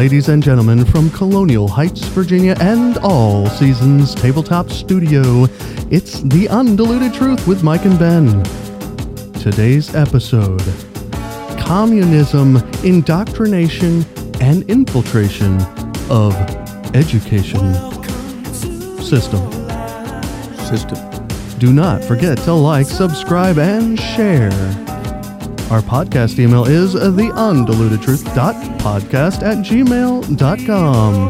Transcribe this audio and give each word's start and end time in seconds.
ladies 0.00 0.30
and 0.30 0.42
gentlemen, 0.42 0.82
from 0.82 1.10
Colonial 1.10 1.68
Heights, 1.68 2.00
Virginia, 2.06 2.56
and 2.58 2.96
All 3.02 3.46
Seasons 3.50 4.14
Tabletop 4.14 4.70
Studio, 4.70 5.44
it's 5.90 6.22
The 6.22 6.48
Undiluted 6.48 7.12
Truth 7.12 7.46
with 7.46 7.62
Mike 7.62 7.84
and 7.84 7.98
Ben. 7.98 8.42
Today's 9.34 9.94
episode 9.94 10.62
Communism, 11.58 12.56
Indoctrination, 12.82 14.06
and 14.40 14.62
Infiltration 14.70 15.60
of 16.08 16.34
Education 16.96 17.74
System. 19.02 19.52
System. 20.64 20.98
Do 21.58 21.74
not 21.74 22.02
forget 22.02 22.38
to 22.38 22.54
like, 22.54 22.86
subscribe, 22.86 23.58
and 23.58 24.00
share. 24.00 24.89
Our 25.70 25.82
podcast 25.82 26.40
email 26.40 26.64
is 26.64 26.96
theundilutedtruth.podcast 26.96 29.42
at 29.44 29.58
gmail.com. 29.58 31.28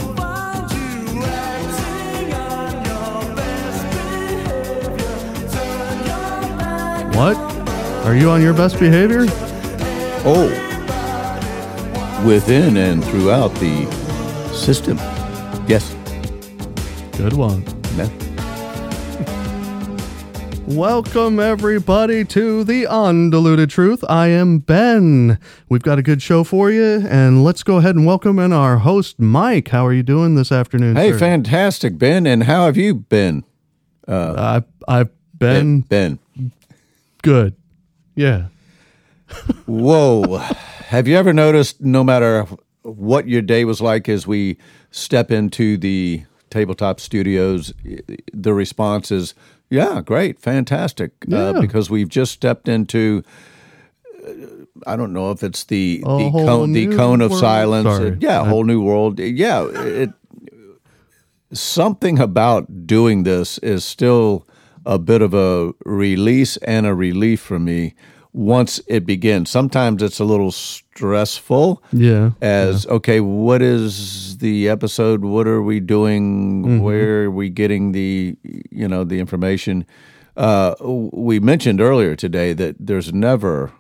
What? 7.15 7.37
Are 8.07 8.15
you 8.15 8.31
on 8.31 8.41
your 8.41 8.55
best 8.55 8.79
behavior? 8.79 9.27
Oh, 10.25 10.49
within 12.27 12.79
and 12.79 13.05
throughout 13.05 13.53
the 13.57 13.85
system. 14.55 14.97
Yes. 15.69 15.95
Good 17.19 17.35
one. 17.35 17.63
Yeah. 17.97 18.09
Welcome, 20.75 21.41
everybody, 21.41 22.25
to 22.27 22.63
The 22.63 22.87
Undiluted 22.87 23.71
Truth. 23.71 24.05
I 24.09 24.29
am 24.29 24.61
Ben. 24.61 25.37
We've 25.69 25.83
got 25.83 25.99
a 25.99 26.03
good 26.03 26.23
show 26.23 26.45
for 26.45 26.71
you, 26.71 27.05
and 27.09 27.43
let's 27.43 27.65
go 27.65 27.79
ahead 27.79 27.97
and 27.97 28.07
welcome 28.07 28.39
in 28.39 28.53
our 28.53 28.79
host, 28.79 29.19
Mike. 29.19 29.71
How 29.71 29.85
are 29.85 29.93
you 29.93 30.05
doing 30.05 30.37
this 30.37 30.53
afternoon? 30.53 30.95
Hey, 30.95 31.11
sir? 31.11 31.19
fantastic, 31.19 31.99
Ben. 31.99 32.25
And 32.25 32.45
how 32.45 32.67
have 32.67 32.77
you 32.77 32.95
been? 32.95 33.43
Uh, 34.07 34.63
I, 34.87 35.01
I've 35.01 35.11
been 35.37 35.81
Ben. 35.81 36.21
good. 37.23 37.57
Yeah. 38.15 38.47
Whoa. 39.67 40.37
have 40.37 41.09
you 41.09 41.17
ever 41.17 41.33
noticed, 41.33 41.81
no 41.81 42.05
matter 42.05 42.47
what 42.83 43.27
your 43.27 43.43
day 43.43 43.65
was 43.65 43.81
like 43.81 44.09
as 44.09 44.25
we 44.25 44.57
step 44.93 45.33
into 45.33 45.77
the 45.77 46.23
tabletop 46.49 47.01
studios, 47.01 47.75
the 48.33 48.55
response 48.55 49.11
is, 49.11 49.35
yeah, 49.71 50.01
great, 50.05 50.39
fantastic. 50.41 51.13
Yeah. 51.27 51.39
Uh, 51.39 51.61
because 51.61 51.89
we've 51.89 52.09
just 52.09 52.33
stepped 52.33 52.69
into. 52.69 53.23
uh, 54.27 54.33
I 54.87 54.97
don't 54.97 55.13
know 55.13 55.31
if 55.31 55.43
it's 55.43 55.65
the 55.65 56.03
A 56.07 56.19
the 56.19 56.31
cone, 56.31 56.73
the 56.73 56.87
cone 56.97 57.21
of 57.21 57.31
world. 57.31 57.41
silence. 57.41 57.87
Sorry. 57.87 58.17
Yeah, 58.21 58.41
a 58.41 58.45
whole 58.45 58.65
new 58.65 58.83
world. 58.83 59.19
Yeah, 59.19 59.67
it 59.73 60.11
something 61.53 62.19
about 62.19 62.87
doing 62.87 63.25
this 63.25 63.59
is 63.59 63.85
still 63.85 64.47
a 64.87 64.99
bit 64.99 65.23
of 65.23 65.35
a 65.35 65.73
release 65.85 66.57
and 66.59 66.87
a 66.87 66.95
relief 66.95 67.41
for 67.41 67.59
me 67.59 67.95
once 68.33 68.81
it 68.87 69.05
begins. 69.07 69.51
Sometimes 69.51 70.03
it's 70.03 70.21
a 70.21 70.25
little 70.25 70.53
stressful 70.53 71.83
Yeah. 71.93 72.31
as 72.41 72.87
okay, 72.87 73.21
what 73.21 73.61
is 73.63 74.39
the 74.39 74.69
episode? 74.69 75.25
What 75.25 75.47
are 75.47 75.63
we 75.63 75.81
doing? 75.81 76.81
Where 76.83 77.25
are 77.25 77.31
we 77.31 77.49
getting 77.51 77.93
the 77.93 78.37
you 78.71 78.87
know 78.89 79.05
the 79.05 79.19
information? 79.21 79.85
Uh, 80.37 80.75
we 80.81 81.41
mentioned 81.41 81.81
earlier 81.81 82.15
today 82.17 82.53
that 82.55 82.77
there's 82.79 83.13
never 83.13 83.73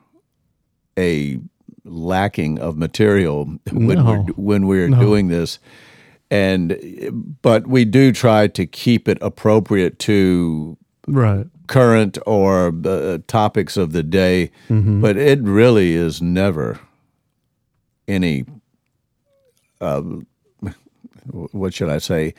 a 0.99 1.39
lacking 1.85 2.59
of 2.59 2.77
material 2.77 3.45
when 3.73 3.99
No. 3.99 4.05
we're 4.05 4.33
when 4.35 4.67
we're 4.67 4.89
doing 4.91 5.29
this, 5.29 5.59
and 6.31 6.77
but 7.43 7.67
we 7.67 7.85
do 7.85 8.13
try 8.13 8.47
to 8.49 8.67
keep 8.67 9.09
it 9.09 9.19
appropriate 9.23 9.99
to 10.01 10.77
Right. 11.07 11.47
Current 11.71 12.19
or 12.27 12.73
uh, 12.85 13.19
topics 13.27 13.77
of 13.77 13.93
the 13.93 14.03
day, 14.03 14.51
Mm-hmm. 14.69 15.01
but 15.01 15.17
it 15.17 15.41
really 15.43 15.93
is 15.95 16.21
never 16.21 16.79
any. 18.09 18.45
Uh, 19.81 20.03
what 21.53 21.73
should 21.75 21.89
I 21.89 21.99
say? 21.99 22.35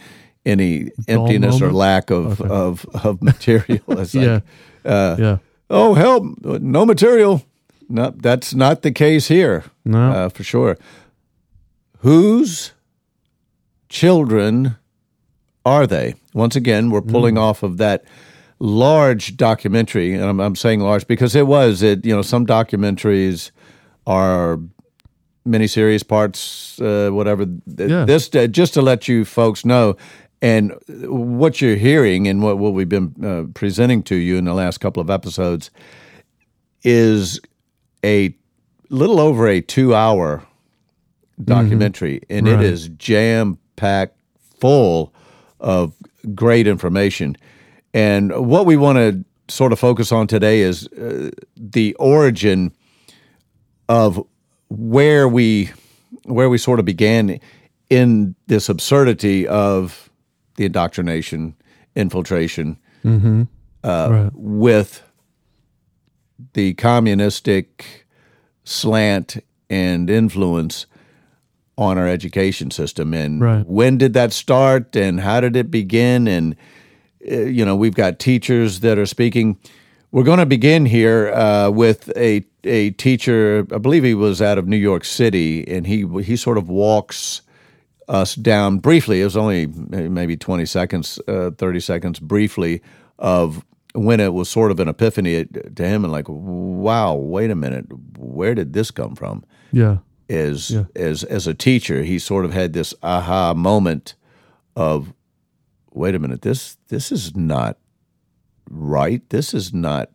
Any 0.46 0.90
emptiness 1.08 1.62
or 1.62 1.72
lack 1.72 2.12
of 2.12 2.42
of, 2.42 2.86
of 3.06 3.22
material. 3.22 3.80
It's 4.02 4.14
like, 4.16 4.26
Yeah. 4.26 4.40
uh, 4.86 5.16
yeah. 5.20 5.38
oh 5.70 5.94
help, 5.94 6.24
no 6.62 6.86
material. 6.86 7.42
No, 7.90 8.14
that's 8.16 8.54
not 8.56 8.82
the 8.82 8.92
case 8.92 9.28
here. 9.34 9.64
No. 9.86 10.12
uh, 10.12 10.30
for 10.30 10.44
sure. 10.44 10.78
Whose 12.00 12.72
children 13.90 14.76
are 15.66 15.86
they? 15.88 16.16
Once 16.34 16.56
again, 16.56 16.90
we're 16.90 17.02
pulling 17.02 17.38
off 17.38 17.64
of 17.64 17.78
that 17.78 18.04
large 18.62 19.36
documentary, 19.38 20.14
and 20.14 20.24
I'm, 20.24 20.40
I'm 20.40 20.56
saying 20.56 20.82
large 20.82 21.08
because 21.08 21.36
it 21.36 21.48
was. 21.48 21.82
It 21.82 22.06
you 22.06 22.16
know 22.16 22.22
some 22.22 22.46
documentaries 22.46 23.52
are 24.06 24.60
miniseries 25.48 26.08
parts, 26.08 26.80
uh, 26.80 27.10
whatever. 27.12 27.46
Yeah. 27.66 28.06
This 28.06 28.34
uh, 28.36 28.46
just 28.48 28.74
to 28.76 28.82
let 28.82 29.08
you 29.08 29.26
folks 29.26 29.66
know. 29.66 29.98
And 30.44 30.74
what 30.88 31.62
you're 31.62 31.76
hearing 31.76 32.28
and 32.28 32.42
what, 32.42 32.58
what 32.58 32.74
we've 32.74 32.90
been 32.90 33.14
uh, 33.24 33.44
presenting 33.54 34.02
to 34.04 34.16
you 34.16 34.38
in 34.38 34.46
the 34.46 34.56
last 34.56 34.80
couple 34.80 35.00
of 35.00 35.12
episodes 35.12 35.70
is 36.84 37.40
a 38.04 38.34
little 38.90 39.20
over 39.20 39.48
a 39.48 39.62
two 39.62 39.94
hour 39.94 40.44
documentary, 41.44 42.22
and 42.30 42.48
Right. 42.48 42.60
it 42.60 42.66
is 42.66 42.88
jam 42.90 43.58
packed 43.76 44.18
full 44.60 45.14
of 45.60 45.94
great 46.34 46.66
information. 46.68 47.38
And 47.94 48.32
what 48.48 48.66
we 48.66 48.78
want 48.78 48.98
to 48.98 49.24
sort 49.54 49.72
of 49.74 49.80
focus 49.80 50.12
on 50.12 50.28
today 50.28 50.62
is 50.62 50.88
uh, 50.88 51.30
the 51.58 51.94
origin 51.96 52.72
of 53.90 54.24
where 54.70 55.28
we 55.28 55.70
where 56.24 56.50
we 56.50 56.58
sort 56.58 56.80
of 56.80 56.86
began 56.86 57.40
in 57.90 58.36
this 58.48 58.70
absurdity 58.70 59.48
of 59.48 60.10
the 60.56 60.66
indoctrination, 60.66 61.56
infiltration 61.96 62.78
uh, 63.04 64.08
Right. 64.10 64.30
with 64.34 65.02
the 66.54 66.74
communistic 66.76 68.06
slant 68.64 69.38
and 69.70 70.10
influence 70.10 70.86
on 71.78 71.98
our 71.98 72.08
education 72.08 72.70
system 72.72 73.14
and 73.14 73.42
Right. 73.42 73.66
when 73.68 73.98
did 73.98 74.14
that 74.14 74.32
start 74.32 74.96
and 74.96 75.20
how 75.22 75.42
did 75.42 75.56
it 75.56 75.72
begin 75.72 76.28
and 76.28 76.56
you 77.26 77.66
know 77.66 77.76
we've 77.76 77.96
got 77.96 78.20
teachers 78.20 78.80
that 78.82 78.98
are 78.98 79.06
speaking 79.06 79.58
we're 80.12 80.24
going 80.24 80.40
to 80.40 80.46
begin 80.46 80.86
here 80.86 81.32
uh, 81.34 81.70
with 81.70 82.12
a 82.18 82.44
a 82.64 82.92
teacher 82.92 83.66
i 83.74 83.78
believe 83.78 84.04
he 84.04 84.14
was 84.14 84.42
out 84.42 84.58
of 84.58 84.68
new 84.68 84.78
york 84.78 85.04
city 85.04 85.68
and 85.68 85.88
he 85.88 86.06
he 86.24 86.36
sort 86.36 86.58
of 86.58 86.70
walks 86.70 87.42
us 88.12 88.36
down 88.36 88.78
briefly. 88.80 89.22
It 89.22 89.24
was 89.24 89.38
only 89.38 89.68
maybe 89.68 90.36
20 90.36 90.66
seconds, 90.66 91.20
uh, 91.28 91.52
30 91.58 91.80
seconds 91.80 92.20
briefly 92.20 92.82
of 93.18 93.66
when 93.94 94.20
it 94.20 94.34
was 94.34 94.50
sort 94.50 94.72
of 94.72 94.80
an 94.80 94.88
epiphany 94.88 95.46
to 95.46 95.88
him 95.88 96.04
and 96.04 96.12
like, 96.12 96.26
wow, 96.28 97.16
wait 97.16 97.52
a 97.52 97.56
minute, 97.56 97.86
where 98.18 98.54
did 98.54 98.74
this 98.74 98.92
come 98.92 99.16
from? 99.16 99.44
Yeah. 99.72 99.98
As, 100.30 100.86
as, 100.96 101.24
as 101.26 101.48
a 101.48 101.54
teacher, 101.54 102.04
he 102.04 102.20
sort 102.20 102.46
of 102.46 102.54
had 102.54 102.74
this 102.74 102.94
aha 103.04 103.54
moment 103.54 104.16
of, 104.76 105.14
wait 105.94 106.16
a 106.16 106.20
minute, 106.20 106.42
this, 106.42 106.78
this 106.90 107.12
is 107.12 107.36
not 107.36 107.78
right. 108.70 109.28
This 109.30 109.54
is 109.54 109.74
not 109.74 110.10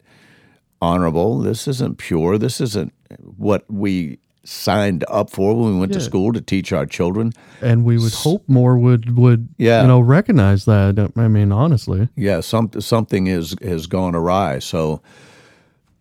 honorable. 0.80 1.38
This 1.40 1.66
isn't 1.68 1.98
pure. 1.98 2.38
This 2.38 2.60
isn't 2.60 2.92
what 3.36 3.64
we 3.70 4.18
signed 4.44 5.04
up 5.08 5.28
for 5.30 5.54
when 5.56 5.74
we 5.74 5.80
went 5.80 5.92
to 5.92 6.00
school 6.00 6.32
to 6.32 6.40
teach 6.40 6.72
our 6.72 6.86
children. 6.86 7.32
And 7.60 7.84
we 7.84 7.98
would 7.98 8.14
hope 8.14 8.48
more 8.48 8.78
would 8.78 9.16
would 9.18 9.48
Yeah. 9.58 9.82
you 9.82 9.88
know 9.88 9.98
recognize 10.00 10.66
that. 10.66 11.12
I 11.16 11.28
mean, 11.28 11.50
honestly. 11.50 12.08
Yeah, 12.14 12.40
some, 12.40 12.70
something 12.78 13.26
is 13.26 13.56
has 13.62 13.86
gone 13.88 14.14
awry. 14.14 14.60
So 14.60 15.02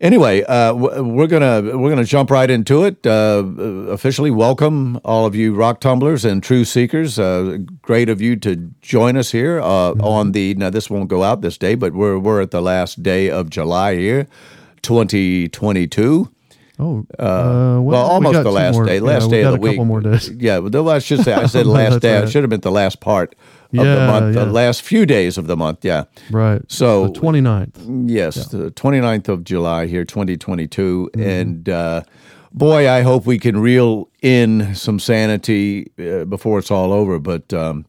anyway, 0.00 0.42
uh, 0.44 0.72
we're 0.74 1.26
gonna 1.26 1.76
we're 1.78 1.90
gonna 1.90 2.04
jump 2.04 2.30
right 2.30 2.50
into 2.50 2.84
it. 2.84 3.06
Uh, 3.06 3.44
officially, 3.88 4.30
welcome 4.30 5.00
all 5.04 5.26
of 5.26 5.34
you 5.34 5.54
rock 5.54 5.80
tumblers 5.80 6.24
and 6.24 6.42
true 6.42 6.64
seekers. 6.64 7.18
Uh, 7.18 7.58
great 7.82 8.08
of 8.08 8.20
you 8.20 8.36
to 8.36 8.56
join 8.82 9.16
us 9.16 9.32
here 9.32 9.60
uh, 9.60 9.92
on 10.00 10.32
the. 10.32 10.54
Now 10.54 10.70
this 10.70 10.88
won't 10.90 11.08
go 11.08 11.22
out 11.22 11.40
this 11.40 11.58
day, 11.58 11.74
but 11.74 11.92
we're 11.94 12.18
we're 12.18 12.40
at 12.40 12.50
the 12.50 12.62
last 12.62 13.02
day 13.02 13.30
of 13.30 13.50
July 13.50 13.96
here, 13.96 14.26
2022. 14.82 16.30
Oh, 16.78 17.06
uh, 17.18 17.80
Well, 17.80 17.82
we 17.82 17.94
almost 17.96 18.32
got 18.34 18.42
the 18.42 18.50
last 18.52 18.74
more- 18.74 18.84
day, 18.84 19.00
last 19.00 19.22
yeah, 19.22 19.26
we 19.28 19.30
day 19.30 19.42
of 19.44 19.52
the 19.52 19.56
a 19.56 19.60
week. 19.60 19.72
couple 19.72 19.84
more 19.86 20.00
days. 20.02 20.30
Yeah, 20.30 20.58
well, 20.58 20.90
I 20.90 20.98
should 20.98 21.20
say 21.24 21.32
I 21.32 21.46
said 21.46 21.64
last 21.80 22.00
day. 22.00 22.18
It 22.18 22.28
should 22.30 22.42
have 22.42 22.50
been 22.50 22.60
the 22.60 22.70
last 22.70 23.00
part 23.00 23.34
of 23.78 23.84
the 23.86 23.92
Yeah, 23.92 24.06
month, 24.06 24.34
the 24.34 24.46
last 24.46 24.82
few 24.82 25.06
days 25.06 25.38
of 25.38 25.46
the 25.46 25.56
month. 25.56 25.84
Yeah. 25.84 26.04
Right. 26.30 26.62
So- 26.68 27.08
the 27.08 27.20
29th. 27.20 28.08
Yes, 28.08 28.46
the 28.48 28.70
29th 28.70 29.28
of 29.28 29.44
July 29.44 29.86
here, 29.86 30.04
2022. 30.04 31.10
Mm-hmm. 31.14 31.22
And 31.28 31.68
uh, 31.68 32.02
boy, 32.52 32.88
I 32.88 33.02
hope 33.02 33.26
we 33.26 33.38
can 33.38 33.58
reel 33.58 34.08
in 34.22 34.74
some 34.74 34.98
sanity 34.98 35.90
uh, 35.98 36.24
before 36.24 36.58
it's 36.58 36.70
all 36.70 36.92
over. 36.92 37.18
But 37.18 37.52
um, 37.52 37.86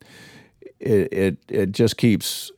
it, 0.79 1.11
it 1.13 1.37
it 1.49 1.71
just 1.71 1.97
keeps 1.97 2.51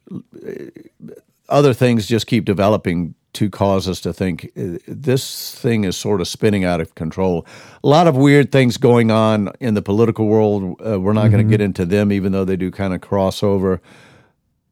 other 1.48 1.74
things 1.74 2.06
just 2.06 2.28
keep 2.28 2.46
developing 2.46 3.16
to 3.34 3.50
cause 3.50 3.88
us 3.88 4.02
to 4.02 4.14
think 4.14 4.52
uh, 4.58 4.80
this 4.88 5.54
thing 5.54 5.84
is 5.84 5.96
sort 5.96 6.22
of 6.22 6.28
spinning 6.28 6.64
out 6.64 6.82
of 6.82 6.96
control. 6.96 7.46
A 7.84 7.88
lot 7.88 8.08
of 8.08 8.16
weird 8.16 8.52
things 8.52 8.78
going 8.78 9.12
on 9.12 9.52
in 9.60 9.74
the 9.76 9.82
political 9.82 10.26
world. 10.26 10.80
Uh, 10.86 11.00
we're 11.00 11.14
not 11.14 11.30
going 11.32 11.46
to 11.46 11.50
get 11.50 11.62
into 11.62 11.86
them, 11.86 12.12
even 12.12 12.32
though 12.32 12.46
they 12.46 12.56
do 12.56 12.72
kind 12.72 12.94
of 12.94 13.02
cross 13.02 13.44
over. 13.44 13.82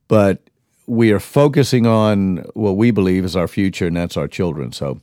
But 0.07 0.41
we 0.87 1.11
are 1.11 1.19
focusing 1.19 1.85
on 1.85 2.37
what 2.53 2.77
we 2.77 2.91
believe 2.91 3.25
is 3.25 3.35
our 3.35 3.47
future, 3.47 3.87
and 3.87 3.95
that's 3.97 4.17
our 4.17 4.27
children. 4.27 4.71
So, 4.71 5.01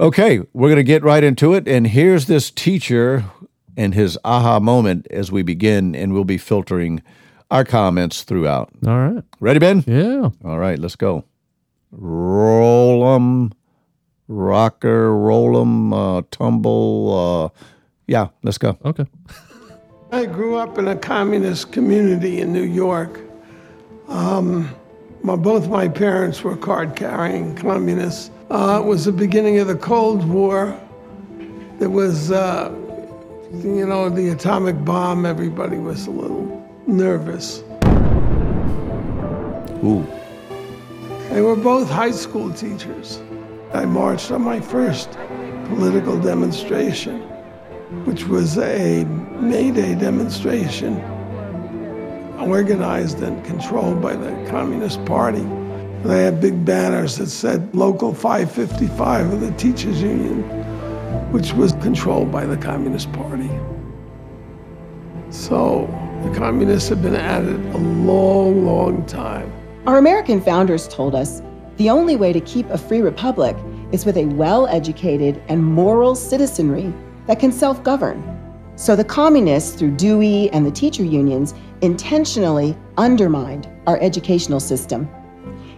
okay, 0.00 0.40
we're 0.52 0.68
going 0.68 0.76
to 0.76 0.82
get 0.82 1.04
right 1.04 1.22
into 1.22 1.54
it. 1.54 1.68
And 1.68 1.86
here's 1.86 2.26
this 2.26 2.50
teacher 2.50 3.24
and 3.76 3.94
his 3.94 4.18
aha 4.24 4.60
moment 4.60 5.06
as 5.10 5.30
we 5.30 5.42
begin, 5.42 5.94
and 5.94 6.12
we'll 6.12 6.24
be 6.24 6.38
filtering 6.38 7.02
our 7.50 7.64
comments 7.64 8.22
throughout. 8.22 8.70
All 8.86 8.98
right. 8.98 9.24
Ready, 9.40 9.58
Ben? 9.58 9.84
Yeah. 9.86 10.30
All 10.44 10.58
right, 10.58 10.78
let's 10.78 10.96
go. 10.96 11.24
Roll 11.96 13.14
'em, 13.14 13.52
rocker, 14.28 15.16
roll 15.16 15.60
'em, 15.60 15.92
uh, 15.92 16.22
tumble. 16.30 17.52
Uh, 17.54 17.60
yeah, 18.06 18.28
let's 18.42 18.58
go. 18.58 18.76
Okay. 18.84 19.06
I 20.12 20.26
grew 20.26 20.56
up 20.56 20.78
in 20.78 20.88
a 20.88 20.96
communist 20.96 21.72
community 21.72 22.40
in 22.40 22.52
New 22.52 22.62
York. 22.62 23.20
Um, 24.08 24.68
my, 25.22 25.36
both 25.36 25.68
my 25.68 25.88
parents 25.88 26.42
were 26.44 26.56
card 26.56 26.94
carrying 26.94 27.56
communists. 27.56 28.30
Uh, 28.50 28.80
it 28.82 28.86
was 28.86 29.06
the 29.06 29.12
beginning 29.12 29.58
of 29.58 29.66
the 29.66 29.74
Cold 29.74 30.28
War. 30.28 30.78
There 31.78 31.90
was, 31.90 32.30
uh, 32.30 32.70
you 33.52 33.86
know, 33.86 34.08
the 34.08 34.28
atomic 34.28 34.84
bomb. 34.84 35.26
Everybody 35.26 35.78
was 35.78 36.06
a 36.06 36.10
little 36.10 36.62
nervous. 36.86 37.62
Ooh, 39.82 40.06
They 41.34 41.40
were 41.40 41.56
both 41.56 41.90
high 41.90 42.12
school 42.12 42.52
teachers. 42.52 43.20
I 43.72 43.86
marched 43.86 44.30
on 44.30 44.42
my 44.42 44.60
first 44.60 45.10
political 45.66 46.16
demonstration, 46.16 47.22
which 48.04 48.28
was 48.28 48.56
a 48.56 49.02
May 49.40 49.72
Day 49.72 49.96
demonstration 49.96 51.00
organized 52.38 53.20
and 53.20 53.44
controlled 53.44 54.00
by 54.00 54.14
the 54.14 54.30
Communist 54.48 55.04
Party. 55.06 55.44
They 56.04 56.22
had 56.22 56.40
big 56.40 56.64
banners 56.64 57.16
that 57.16 57.30
said 57.30 57.74
Local 57.74 58.14
555 58.14 59.32
of 59.32 59.40
the 59.40 59.50
Teachers 59.54 60.00
Union, 60.00 60.42
which 61.32 61.52
was 61.52 61.72
controlled 61.82 62.30
by 62.30 62.46
the 62.46 62.56
Communist 62.56 63.12
Party. 63.12 63.50
So 65.30 65.88
the 66.22 66.32
communists 66.38 66.90
have 66.90 67.02
been 67.02 67.16
at 67.16 67.42
it 67.42 67.74
a 67.74 67.78
long, 67.78 68.64
long 68.64 69.04
time. 69.06 69.52
Our 69.86 69.98
American 69.98 70.40
founders 70.40 70.88
told 70.88 71.14
us 71.14 71.42
the 71.76 71.90
only 71.90 72.16
way 72.16 72.32
to 72.32 72.40
keep 72.40 72.66
a 72.70 72.78
free 72.78 73.02
republic 73.02 73.54
is 73.92 74.06
with 74.06 74.16
a 74.16 74.24
well 74.24 74.66
educated 74.66 75.42
and 75.48 75.62
moral 75.62 76.14
citizenry 76.14 76.90
that 77.26 77.38
can 77.38 77.52
self 77.52 77.82
govern. 77.82 78.22
So 78.76 78.96
the 78.96 79.04
communists, 79.04 79.74
through 79.74 79.96
Dewey 79.96 80.50
and 80.52 80.64
the 80.64 80.70
teacher 80.70 81.04
unions, 81.04 81.52
intentionally 81.82 82.74
undermined 82.96 83.68
our 83.86 84.00
educational 84.00 84.58
system. 84.58 85.06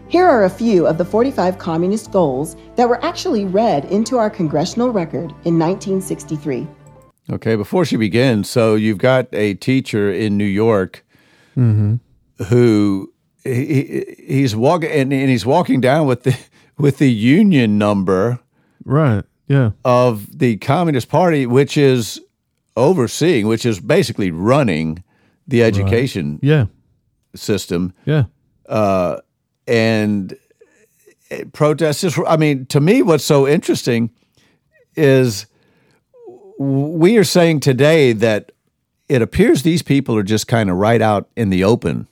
Here 0.06 0.24
are 0.24 0.44
a 0.44 0.50
few 0.50 0.86
of 0.86 0.98
the 0.98 1.04
45 1.04 1.58
communist 1.58 2.12
goals 2.12 2.54
that 2.76 2.88
were 2.88 3.04
actually 3.04 3.44
read 3.44 3.86
into 3.86 4.18
our 4.18 4.30
congressional 4.30 4.90
record 4.90 5.32
in 5.44 5.58
1963. 5.58 6.68
okay. 7.32 7.56
Before 7.56 7.84
she 7.84 7.96
begins, 7.96 8.48
so 8.48 8.76
you've 8.76 8.98
got 8.98 9.26
a 9.32 9.54
teacher 9.54 10.12
in 10.12 10.36
New 10.38 10.44
York 10.44 11.04
mm-hmm. 11.56 11.96
who 12.44 13.12
he, 13.46 13.64
he- 13.64 14.24
he's 14.26 14.54
walking 14.56 14.90
and, 14.90 15.12
and 15.12 15.28
he's 15.30 15.46
walking 15.46 15.80
down 15.80 16.06
with 16.06 16.22
the 16.24 16.36
with 16.78 16.98
the 16.98 17.10
union 17.10 17.78
number 17.78 18.38
Right. 18.84 19.24
Yeah. 19.48 19.70
of 19.84 20.38
the 20.38 20.56
Communist 20.58 21.08
Party, 21.08 21.46
which 21.46 21.76
is 21.76 22.20
overseeing, 22.76 23.46
which 23.46 23.64
is 23.64 23.80
basically 23.80 24.30
running 24.30 25.02
the 25.48 25.62
education 25.62 26.38
Yeah. 26.42 26.66
system. 27.34 27.92
Yeah. 28.04 28.24
Uh, 28.68 29.18
and 29.66 30.36
eh, 31.30 31.44
protests. 31.52 32.00
Just, 32.02 32.18
I 32.28 32.36
mean, 32.36 32.66
to 32.66 32.80
me, 32.80 33.02
what's 33.02 33.24
so 33.24 33.46
interesting 33.48 34.10
is 34.96 35.46
we 36.58 37.16
are 37.16 37.24
saying 37.24 37.60
today 37.60 38.12
that 38.12 38.52
it 39.08 39.22
appears 39.22 39.62
these 39.62 39.82
people 39.82 40.16
are 40.16 40.22
just 40.22 40.48
kind 40.48 40.68
of 40.70 40.76
right 40.76 41.00
out 41.02 41.28
in 41.36 41.50
the 41.50 41.64
open. 41.64 42.08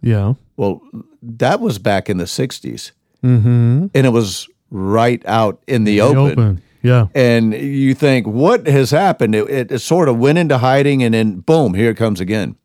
Yeah. 0.00 0.34
Well, 0.56 0.80
that 1.22 1.60
was 1.60 1.78
back 1.78 2.08
in 2.08 2.18
the 2.18 2.24
'60s, 2.24 2.92
mm-hmm. 3.22 3.86
and 3.94 4.06
it 4.06 4.10
was 4.10 4.48
right 4.70 5.24
out 5.26 5.62
in 5.66 5.84
the, 5.84 5.96
The 5.96 6.00
open. 6.00 6.32
open. 6.32 6.62
Yeah. 6.82 7.06
And 7.14 7.54
you 7.54 7.94
think, 7.94 8.26
what 8.26 8.66
has 8.66 8.90
happened? 8.90 9.34
It, 9.34 9.48
it, 9.48 9.72
it 9.72 9.78
sort 9.78 10.06
of 10.06 10.18
went 10.18 10.36
into 10.36 10.58
hiding, 10.58 11.02
and 11.02 11.14
then 11.14 11.40
boom, 11.40 11.72
here 11.72 11.90
it 11.90 11.96
comes 11.96 12.20
again. 12.20 12.56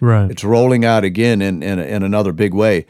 Right. 0.00 0.30
It's 0.30 0.44
rolling 0.44 0.84
out 0.84 1.02
again 1.02 1.42
in, 1.42 1.62
in, 1.62 1.80
in 1.80 2.02
another 2.04 2.32
big 2.32 2.54
way. 2.54 2.86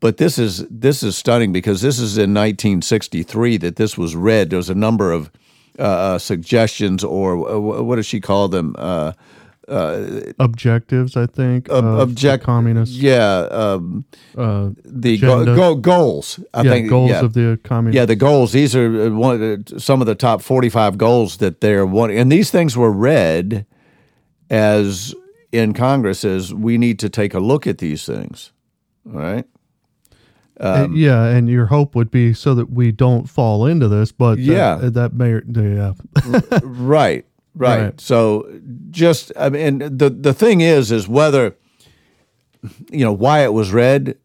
But 0.00 0.16
this 0.18 0.38
is 0.38 0.66
this 0.68 1.02
is 1.02 1.16
stunning 1.16 1.52
because 1.52 1.80
this 1.80 1.98
is 1.98 2.16
in 2.16 2.34
1963 2.34 3.58
that 3.58 3.76
this 3.76 3.96
was 3.98 4.14
read. 4.14 4.50
There's 4.50 4.70
a 4.70 4.74
number 4.74 5.12
of 5.12 5.30
uh, 5.78 5.82
uh, 5.82 6.18
suggestions, 6.18 7.02
or 7.02 7.50
uh, 7.50 7.58
what 7.58 7.96
does 7.96 8.06
she 8.06 8.20
call 8.20 8.48
them? 8.48 8.76
Uh, 8.78 9.12
Objectives, 9.68 11.16
I 11.16 11.26
think. 11.26 11.68
the 11.68 11.74
object- 12.00 12.44
communists. 12.44 12.96
yeah, 12.96 13.46
um, 13.50 14.04
Uh, 14.36 14.70
the 14.84 15.16
go, 15.18 15.44
go, 15.44 15.74
goals. 15.74 16.40
I 16.52 16.62
yeah. 16.62 16.70
think 16.70 16.88
goals 16.88 17.10
yeah. 17.10 17.20
of 17.24 17.32
the 17.34 17.58
communists. 17.64 17.96
Yeah, 17.96 18.04
the 18.06 18.16
goals. 18.16 18.52
These 18.52 18.76
are 18.76 19.06
uh, 19.06 19.10
one 19.10 19.34
of 19.34 19.40
the, 19.40 19.80
some 19.80 20.00
of 20.00 20.06
the 20.06 20.14
top 20.14 20.42
45 20.42 20.98
goals 20.98 21.38
that 21.38 21.60
they're 21.60 21.86
wanting. 21.86 22.18
And 22.18 22.30
these 22.30 22.50
things 22.50 22.76
were 22.76 22.92
read 22.92 23.64
as 24.50 25.14
in 25.52 25.72
Congress 25.72 26.24
as 26.24 26.52
we 26.52 26.76
need 26.78 26.98
to 26.98 27.08
take 27.08 27.32
a 27.34 27.40
look 27.40 27.66
at 27.66 27.78
these 27.78 28.04
things. 28.04 28.52
All 29.06 29.20
right. 29.20 29.44
Uh, 30.60 30.86
yeah, 30.92 31.24
and 31.26 31.48
your 31.48 31.66
hope 31.66 31.96
would 31.96 32.10
be 32.12 32.32
so 32.32 32.54
that 32.54 32.70
we 32.70 32.92
don't 32.92 33.28
fall 33.28 33.66
into 33.66 33.88
this, 33.88 34.12
but 34.12 34.36
that- 34.36 34.42
Yeah. 34.42 34.76
that, 34.82 35.12
may 35.12 35.40
yeah, 35.46 35.92
Right, 36.62 37.24
right. 37.54 37.82
Right. 37.82 38.00
So 38.00 38.50
just 38.90 39.32
I 39.36 39.48
mean 39.48 39.78
the 39.78 40.10
the 40.10 40.34
thing 40.34 40.60
is 40.60 40.90
is 40.90 41.08
whether 41.08 41.56
you 42.90 43.04
know 43.04 43.12
why 43.12 43.44
it 43.44 43.52
was 43.52 43.72
read 43.72 44.16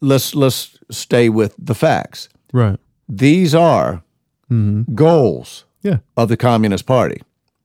let's 0.00 0.34
let's 0.34 0.78
stay 0.90 1.28
with 1.28 1.54
the 1.58 1.74
facts. 1.74 2.28
right, 2.52 2.78
These 3.08 3.54
are 3.54 4.02
mm-hmm. 4.50 4.94
goals 4.94 5.64
yeah, 5.82 5.98
of 6.16 6.28
the 6.28 6.36
Communist 6.36 6.86
Party. 6.86 7.22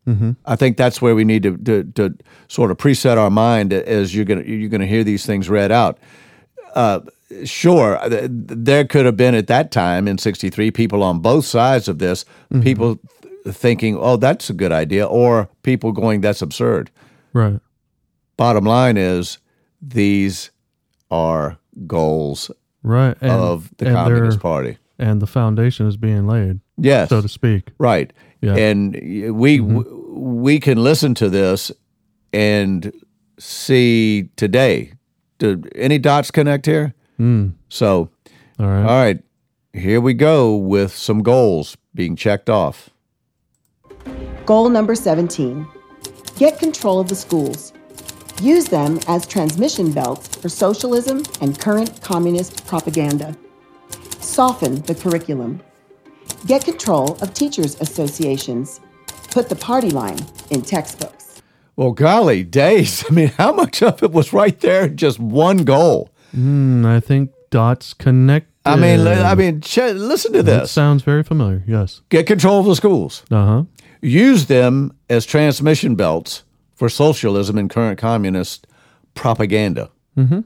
Mm-hmm. 0.08 0.32
I 0.46 0.56
think 0.56 0.78
that's 0.78 1.02
where 1.02 1.16
we 1.16 1.24
need 1.24 1.44
to, 1.44 1.58
to, 1.58 1.84
to 1.96 2.16
sort 2.48 2.70
of 2.70 2.78
preset 2.78 3.18
our 3.18 3.32
mind 3.32 3.74
as 3.74 4.14
you're 4.14 4.26
going 4.26 4.44
to 4.44 4.50
you're 4.50 4.70
to 4.70 4.86
hear 4.88 5.04
these 5.04 5.26
things 5.26 5.50
read 5.50 5.72
out. 5.72 5.98
Uh, 6.76 7.00
sure, 7.44 8.00
th- 8.08 8.30
there 8.30 8.86
could 8.86 9.06
have 9.06 9.18
been 9.18 9.34
at 9.34 9.48
that 9.48 9.72
time 9.72 10.08
in 10.08 10.18
'63 10.18 10.70
people 10.72 11.02
on 11.02 11.20
both 11.20 11.46
sides 11.46 11.88
of 11.88 11.98
this, 11.98 12.24
mm-hmm. 12.54 12.62
people 12.62 13.00
th- 13.22 13.25
thinking, 13.48 13.98
"Oh, 13.98 14.18
that's 14.18 14.50
a 14.50 14.54
good 14.54 14.72
idea," 14.72 15.06
or 15.06 15.50
people 15.64 15.92
going, 15.92 16.22
"That's 16.22 16.42
absurd." 16.42 16.92
right, 17.34 17.60
Bottom 18.38 18.66
line 18.66 18.98
is, 18.98 19.38
these 19.82 20.52
are 21.12 21.58
goals 21.88 22.52
right, 22.84 23.16
and, 23.22 23.32
of 23.32 23.70
the 23.78 23.86
Communist 23.86 24.40
Party. 24.40 24.78
and 25.00 25.22
the 25.22 25.28
foundation 25.28 25.88
is 25.88 25.98
being 25.98 26.28
laid, 26.28 26.60
Yes, 26.78 27.10
so 27.10 27.22
to 27.22 27.30
speak. 27.30 27.72
Right. 27.78 28.12
Yeah. 28.42 28.56
Mm-hmm. 28.56 28.60
And 28.60 29.36
we 29.38 29.60
we 29.60 30.60
can 30.60 30.84
listen 30.84 31.14
to 31.16 31.30
this 31.30 31.72
and 32.34 32.92
see 33.40 34.30
today. 34.36 34.94
Do 35.38 35.62
any 35.76 35.98
dots 35.98 36.32
connect 36.32 36.66
here? 36.66 36.94
Hmm. 37.18 37.50
So, 37.70 38.10
All 38.60 38.68
right, 38.68 38.82
all 38.82 39.04
right, 39.04 39.20
here 39.74 40.00
we 40.00 40.14
go 40.14 40.56
with 40.56 40.94
some 40.96 41.22
goals 41.24 41.76
being 41.94 42.16
checked 42.16 42.50
off. 42.50 42.90
Goal 44.46 44.70
number 44.70 44.96
17 44.96 45.68
Get 46.38 46.60
control 46.60 47.00
of 47.00 47.08
the 47.08 47.16
schools. 47.16 47.72
Use 48.42 48.66
them 48.66 49.00
as 49.08 49.26
transmission 49.26 49.92
belts 49.92 50.28
for 50.36 50.50
socialism 50.50 51.24
and 51.40 51.58
current 51.58 52.02
communist 52.02 52.68
propaganda. 52.68 53.36
Soften 54.20 54.82
the 54.82 54.94
curriculum. 54.96 55.62
Get 56.46 56.66
control 56.66 57.14
of 57.22 57.34
teachers' 57.34 57.80
associations. 57.80 58.82
Put 59.32 59.48
the 59.48 59.56
party 59.56 59.90
line 59.92 60.20
in 60.50 60.62
textbooks. 60.62 61.42
Well, 61.78 61.92
golly 61.94 62.44
days! 62.44 63.06
I 63.10 63.14
mean, 63.14 63.28
how 63.30 63.54
much 63.54 63.82
of 63.82 64.04
it 64.04 64.12
was 64.12 64.34
right 64.34 64.60
there? 64.60 64.90
Just 64.90 65.20
one 65.20 65.64
goal. 65.64 66.10
Hmm, 66.32 66.86
I 66.86 67.00
think 67.00 67.32
dots 67.50 67.94
connect 67.94 68.48
I 68.66 68.76
mean, 68.76 69.08
I 69.08 69.36
mean, 69.36 69.62
listen 69.62 70.34
to 70.34 70.42
That 70.44 70.62
this. 70.62 70.72
sounds 70.72 71.04
very 71.04 71.24
familiar. 71.24 71.64
Yes. 71.68 72.02
Get 72.10 72.26
control 72.26 72.60
of 72.60 72.66
the 72.66 72.76
schools. 72.76 73.24
Uh 73.32 73.46
huh. 73.46 73.64
Use 74.06 74.46
them 74.46 74.96
as 75.10 75.26
transmission 75.26 75.96
belts 75.96 76.44
for 76.76 76.90
socialism 76.90 77.58
and 77.58 77.70
current 77.70 77.98
communist 77.98 78.68
propaganda. 79.16 79.90
Mm-hmm. 80.16 80.42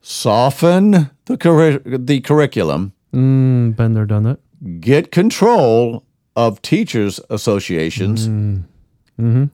Soften 0.00 1.10
the 1.26 1.36
curri- 1.36 2.06
the 2.06 2.20
curriculum. 2.20 2.92
Mm, 3.14 3.76
been 3.76 3.94
there, 3.94 4.06
done 4.06 4.24
that. 4.24 4.40
Get 4.80 5.12
control 5.12 6.02
of 6.34 6.60
teachers 6.62 7.20
associations. 7.30 8.28
Mm-hmm. 8.28 9.44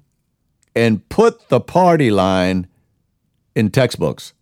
And 0.75 1.09
put 1.11 1.49
the 1.51 1.61
party 1.61 2.11
line 2.11 2.67
in 3.55 3.71
textbooks. 3.71 4.33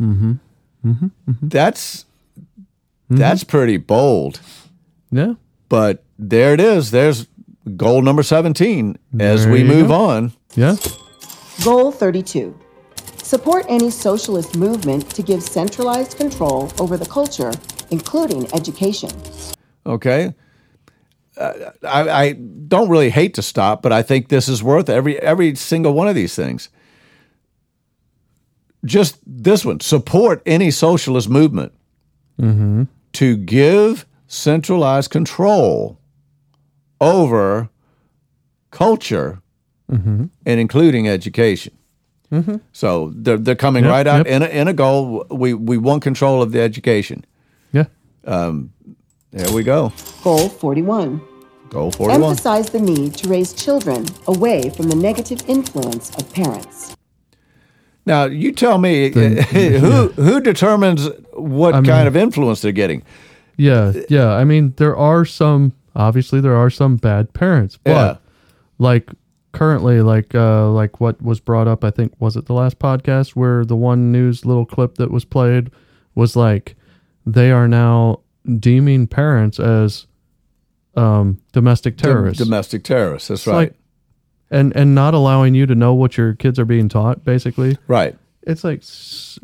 Mm-hmm. 0.00 0.34
That's 1.42 2.04
that's 3.08 3.44
pretty 3.44 3.78
bold. 3.78 4.40
Yeah. 5.10 5.34
But 5.68 6.04
there 6.18 6.52
it 6.52 6.60
is. 6.60 6.90
There's 6.90 7.26
goal 7.76 8.02
number 8.02 8.22
17 8.22 8.96
as 9.18 9.44
There 9.44 9.52
we 9.52 9.64
move 9.64 9.88
go. 9.88 9.94
on. 9.94 10.32
Yeah. 10.54 10.76
Goal 11.64 11.92
32 11.92 12.58
Support 13.22 13.66
any 13.68 13.90
socialist 13.90 14.56
movement 14.56 15.08
to 15.10 15.22
give 15.22 15.40
centralized 15.42 16.16
control 16.16 16.72
over 16.80 16.96
the 16.96 17.06
culture, 17.06 17.52
including 17.92 18.52
education. 18.52 19.10
Okay. 19.86 20.34
Uh, 21.36 21.52
I, 21.84 22.10
I 22.10 22.32
don't 22.32 22.88
really 22.88 23.10
hate 23.10 23.34
to 23.34 23.42
stop, 23.42 23.82
but 23.82 23.92
I 23.92 24.02
think 24.02 24.28
this 24.28 24.48
is 24.48 24.64
worth 24.64 24.88
every 24.88 25.16
every 25.20 25.54
single 25.54 25.92
one 25.92 26.08
of 26.08 26.16
these 26.16 26.34
things. 26.34 26.70
Just 28.84 29.18
this 29.24 29.64
one: 29.64 29.78
support 29.80 30.42
any 30.44 30.70
socialist 30.72 31.28
movement 31.28 31.72
to 33.12 33.36
give 33.36 34.06
centralized 34.26 35.10
control 35.10 35.99
over 37.00 37.68
culture 38.70 39.40
mm-hmm. 39.90 40.26
and 40.46 40.60
including 40.60 41.08
education. 41.08 41.76
Mm-hmm. 42.30 42.56
So 42.72 43.12
they're 43.14 43.38
they're 43.38 43.56
coming 43.56 43.84
Yep, 43.84 43.90
right 43.92 44.06
out 44.06 44.26
yep. 44.26 44.26
in 44.26 44.42
a, 44.42 44.46
in 44.46 44.68
a 44.68 44.72
goal. 44.72 45.26
We 45.30 45.54
we 45.54 45.78
want 45.78 46.02
control 46.02 46.42
of 46.42 46.52
the 46.52 46.60
education. 46.60 47.24
Yeah. 47.72 47.86
Um, 48.24 48.72
there 49.32 49.52
we 49.52 49.62
go. 49.64 49.92
Goal 50.22 50.48
41 50.48 51.20
Goal 51.70 51.92
forty 51.92 52.12
one. 52.14 52.30
Emphasize 52.30 52.70
the 52.70 52.80
need 52.80 53.14
to 53.14 53.28
raise 53.28 53.52
children 53.52 54.04
away 54.26 54.70
from 54.70 54.88
the 54.88 54.96
negative 54.96 55.48
influence 55.48 56.10
of 56.16 56.32
parents. 56.32 56.96
Now 58.06 58.24
you 58.24 58.50
tell 58.52 58.78
me 58.78 59.10
who 59.12 60.08
who 60.08 60.40
determines 60.40 61.08
what 61.32 61.74
I 61.74 61.80
mean- 61.80 61.90
kind 61.90 62.08
of 62.08 62.16
influence 62.16 62.60
they're 62.60 62.72
getting. 62.72 63.02
Yeah. 63.56 63.92
Yeah. 64.08 64.30
I 64.32 64.44
mean, 64.44 64.72
there 64.78 64.96
are 64.96 65.24
some, 65.26 65.72
obviously, 65.96 66.40
there 66.40 66.56
are 66.56 66.70
some 66.70 66.96
bad 66.96 67.32
parents, 67.32 67.76
but 67.82 67.90
Yeah. 67.90 68.16
like 68.78 69.10
currently, 69.52 70.00
like, 70.02 70.34
uh, 70.34 70.70
like 70.70 71.00
what 71.00 71.20
was 71.22 71.40
brought 71.40 71.66
up, 71.68 71.84
I 71.84 71.90
think, 71.90 72.12
was 72.20 72.36
it 72.36 72.46
the 72.46 72.54
last 72.54 72.78
podcast 72.78 73.30
where 73.30 73.64
the 73.64 73.76
one 73.76 74.12
news 74.12 74.44
little 74.46 74.64
clip 74.66 74.94
that 74.96 75.10
was 75.10 75.24
played 75.24 75.70
was 76.14 76.36
like, 76.36 76.76
they 77.26 77.50
are 77.50 77.66
now 77.68 78.20
deeming 78.58 79.06
parents 79.06 79.58
as 79.60 80.06
um, 80.96 81.38
domestic 81.52 81.96
terrorists. 81.96 82.42
Domestic 82.42 82.82
terrorists. 82.84 83.28
That's 83.28 83.40
It's 83.42 83.46
right. 83.46 83.54
like- 83.56 83.74
and 84.52 84.74
and 84.74 84.94
not 84.96 85.14
allowing 85.14 85.54
you 85.54 85.64
to 85.66 85.76
know 85.76 85.94
what 85.94 86.16
your 86.16 86.34
kids 86.34 86.58
are 86.58 86.64
being 86.64 86.88
taught 86.88 87.22
basically 87.24 87.78
right. 87.86 88.16
it's 88.42 88.64
like 88.64 88.82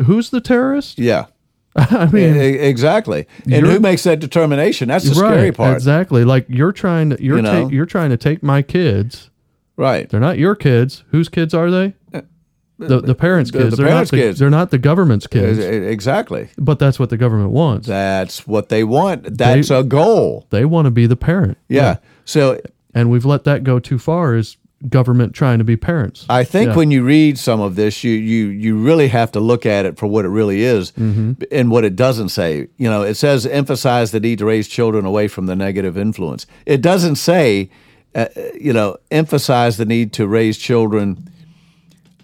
who's 0.05 0.31
the 0.31 0.41
terrorist 0.41 0.99
Yeah. 0.99 1.27
i 1.91 2.07
mean 2.11 2.37
exactly. 2.37 3.27
And 3.51 3.67
who 3.67 3.79
makes 3.81 4.03
that 4.05 4.19
determination? 4.21 4.89
That's 4.89 5.09
the 5.09 5.15
scary 5.15 5.53
part. 5.53 5.75
exactly 5.75 6.25
like 6.25 6.47
you're 6.49 6.73
trying 6.73 7.11
to 7.11 7.23
you're 7.23 7.37
You 7.37 7.43
know? 7.43 7.63
ta- 7.65 7.69
you're 7.69 7.87
trying 7.87 8.11
to 8.11 8.17
take 8.17 8.43
my 8.43 8.63
kids 8.63 9.31
Right. 9.77 10.09
they're 10.09 10.21
not 10.21 10.39
your 10.39 10.55
kids 10.57 11.05
whose 11.11 11.29
kids 11.29 11.53
are 11.55 11.71
they 11.71 11.95
the, 12.79 13.01
the 13.01 13.15
parents 13.15 13.51
Uh, 13.51 13.53
the- 13.59 13.59
kids 13.65 13.71
the 13.77 13.83
they're 13.83 13.87
parents' 13.93 14.13
not 14.13 14.17
the, 14.17 14.23
kids. 14.23 14.39
they're 14.39 14.51
not 14.51 14.71
the 14.71 14.79
government's 14.79 15.27
kids 15.27 15.59
Exactly. 15.59 16.49
but 16.59 16.79
that's 16.79 16.99
what 16.99 17.11
the 17.11 17.17
government 17.17 17.51
wants 17.51 17.87
That's 17.87 18.47
what 18.47 18.69
they 18.69 18.85
want. 18.85 19.37
That's 19.39 19.71
a 19.71 19.83
goal. 19.83 20.47
they 20.51 20.65
want 20.65 20.87
to 20.87 20.91
be 20.91 21.07
the 21.07 21.17
parent 21.17 21.57
Yeah. 21.69 21.97
So 22.25 22.61
and 22.95 23.11
we've 23.11 23.25
let 23.27 23.45
that 23.45 23.65
go 23.65 23.79
too 23.79 23.99
far 23.99 24.35
is 24.35 24.57
government 24.91 25.33
trying 25.35 25.59
to 25.59 25.65
be 25.65 25.77
parents 25.77 26.27
I 26.29 26.45
think 26.45 26.69
Yeah. 26.69 26.77
when 26.77 26.91
you 26.91 27.03
read 27.03 27.39
some 27.39 27.61
of 27.61 27.77
this, 27.77 28.05
you 28.05 28.13
you 28.13 28.49
you 28.49 28.77
really 28.77 29.09
have 29.09 29.33
to 29.33 29.41
look 29.41 29.65
at 29.67 29.87
it 29.87 29.99
for 29.99 30.07
what 30.07 30.25
it 30.25 30.29
really 30.29 30.63
is, 30.63 30.93
Mm-hmm. 30.93 31.33
and 31.51 31.71
what 31.71 31.85
it 31.85 31.97
doesn't 31.97 32.29
say. 32.29 32.69
You 32.77 32.89
know, 32.91 33.03
it 33.03 33.15
says 33.15 33.47
emphasize 33.47 34.11
the 34.11 34.21
need 34.21 34.39
to 34.39 34.45
raise 34.45 34.69
children 34.69 35.07
away 35.07 35.29
from 35.29 35.47
the 35.47 35.57
negative 35.57 35.97
influence. 35.97 36.47
It 36.67 36.83
doesn't 36.83 37.17
say, 37.17 37.71
uh, 38.15 38.27
you 38.61 38.73
know, 38.75 38.97
emphasize 39.11 39.77
the 39.79 39.87
need 39.87 40.13
to 40.15 40.27
raise 40.29 40.59
children 40.59 41.31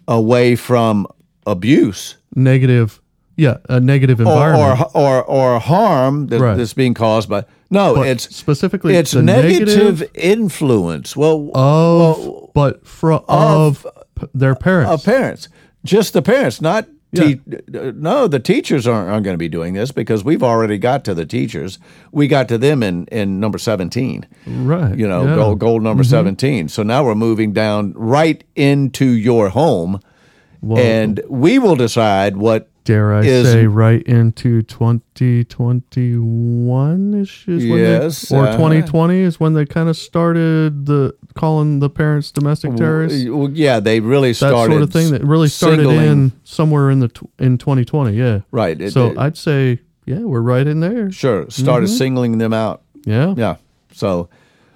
away 0.07 0.57
from 0.57 1.07
abuse 1.47 2.17
negative 2.35 3.01
yeah 3.37 3.57
a 3.69 3.81
negative 3.81 4.21
or 4.21 4.25
environment 4.25 4.91
or 4.95 5.23
or, 5.23 5.25
or 5.25 5.59
harm 5.61 6.27
that, 6.29 6.41
Right. 6.41 6.57
that's 6.57 6.75
being 6.75 6.95
caused 6.95 7.29
by. 7.29 7.45
No, 7.73 7.95
But 7.95 8.07
it's 8.09 8.37
specifically 8.37 8.95
it's 8.95 9.15
negative, 9.15 9.67
negative 10.01 10.11
influence. 10.15 11.17
Well, 11.17 11.51
of 11.55 12.51
but 12.55 12.87
from 12.87 13.25
of, 13.29 13.87
p- 14.15 14.27
their 14.35 14.55
parents. 14.55 14.91
of 14.93 15.05
parents, 15.05 15.49
just 15.85 16.13
the 16.13 16.23
parents, 16.23 16.61
not 16.61 16.87
te- 17.15 17.41
no. 17.71 18.27
The 18.29 18.41
teachers 18.41 18.87
aren't, 18.87 19.11
aren't 19.11 19.25
going 19.25 19.35
to 19.35 19.39
be 19.39 19.49
doing 19.49 19.75
this 19.75 19.91
because 19.93 20.23
we've 20.25 20.43
already 20.43 20.79
got 20.79 21.05
to 21.07 21.15
the 21.15 21.27
teachers. 21.27 21.79
We 22.11 22.29
got 22.29 22.49
to 22.49 22.59
them 22.59 22.83
in 22.83 23.07
in 23.07 23.41
number 23.41 23.59
seventeen. 23.59 24.27
right. 24.47 24.97
You 24.97 25.09
know, 25.09 25.23
yeah. 25.23 25.29
Mm-hmm. 25.29 25.35
goal 25.37 25.55
goal 25.57 25.81
number 25.81 26.05
seventeen. 26.05 26.69
So 26.69 26.83
now 26.83 27.05
we're 27.05 27.15
moving 27.15 27.53
down 27.53 27.93
right 27.97 28.43
into 28.55 29.07
your 29.07 29.49
home, 29.51 30.01
Well, 30.61 30.79
and 30.83 31.21
we 31.29 31.59
will 31.59 31.77
decide 31.77 32.37
what 32.37 32.69
dare 32.85 33.13
I 33.15 33.23
is- 33.25 33.51
say 33.51 33.67
right 33.67 34.03
into 34.05 34.63
2021 35.83 37.15
ish 37.15 37.49
is 37.49 37.65
Yes, 37.65 38.29
they, 38.29 38.37
or 38.37 38.45
uh-huh. 38.47 38.57
2020 38.57 39.19
is 39.21 39.39
when 39.41 39.55
they 39.55 39.65
kind 39.67 39.89
of 39.89 39.97
started 39.97 40.87
the 40.87 41.15
calling 41.35 41.79
the 41.81 41.89
parents 41.91 42.31
domestic 42.31 42.77
terrorists. 42.77 43.25
Well, 43.29 43.51
yeah, 43.53 43.81
they 43.81 44.01
really 44.01 44.33
started 44.35 44.57
That 44.57 44.67
sort 44.71 44.83
of 44.83 44.93
thing 44.93 45.11
that 45.13 45.25
really 45.25 45.49
started 45.49 45.85
singling- 45.87 46.01
in 46.07 46.33
somewhere 46.45 46.91
in 46.91 47.01
the 47.01 47.11
in 47.39 47.59
2020. 47.59 48.13
Yeah. 48.17 48.41
right. 48.51 48.81
it- 48.81 48.93
So 48.93 49.09
it- 49.13 49.19
I'd 49.19 49.37
say 49.37 49.81
yeah, 50.07 50.19
we're 50.21 50.41
right 50.41 50.67
in 50.67 50.81
there. 50.81 51.11
sure 51.11 51.47
started 51.51 51.87
Mm-hmm. 51.89 51.97
singling 51.97 52.39
them 52.39 52.53
out. 52.53 52.83
Yeah. 53.05 53.35
Yeah. 53.37 53.57
So 53.93 54.29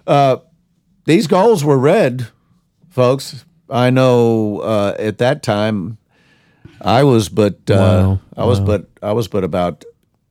uh, 0.06 0.36
these 1.04 1.26
goals 1.26 1.64
were 1.64 1.78
read, 1.78 2.28
folks. 2.88 3.44
I 3.68 3.90
know 3.90 4.60
uh, 4.60 4.94
at 4.98 5.18
that 5.18 5.42
time 5.42 5.98
I 6.86 7.02
was 7.04 7.28
but 7.28 7.54
uh, 7.70 7.74
Wow. 7.74 8.20
I 8.36 8.44
was 8.46 8.60
Wow. 8.60 8.66
but 8.66 8.88
I 9.02 9.12
was 9.12 9.28
but 9.28 9.44
about 9.44 9.84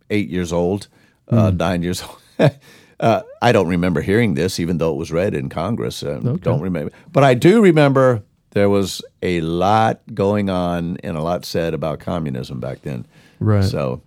eight 0.09 0.29
years 0.29 0.51
old, 0.53 0.87
uh, 1.29 1.51
Hmm. 1.51 1.57
nine 1.57 1.83
years 1.83 2.01
old. 2.03 2.51
uh, 2.99 3.21
I 3.41 3.51
don't 3.51 3.67
remember 3.67 4.01
hearing 4.01 4.35
this, 4.35 4.59
even 4.59 4.77
though 4.77 4.93
it 4.93 4.97
was 4.97 5.11
read 5.11 5.33
in 5.35 5.49
Congress. 5.49 6.01
Uh, 6.03 6.19
Don't 6.41 6.61
remember, 6.61 6.91
but 7.11 7.23
I 7.23 7.33
do 7.33 7.61
remember 7.61 8.23
there 8.51 8.69
was 8.69 9.01
a 9.21 9.41
lot 9.41 9.99
going 10.13 10.49
on 10.49 10.97
and 11.03 11.17
a 11.17 11.21
lot 11.21 11.43
said 11.45 11.73
about 11.73 11.99
communism 11.99 12.59
back 12.59 12.81
then. 12.83 13.05
Right. 13.39 13.63
So, 13.65 14.01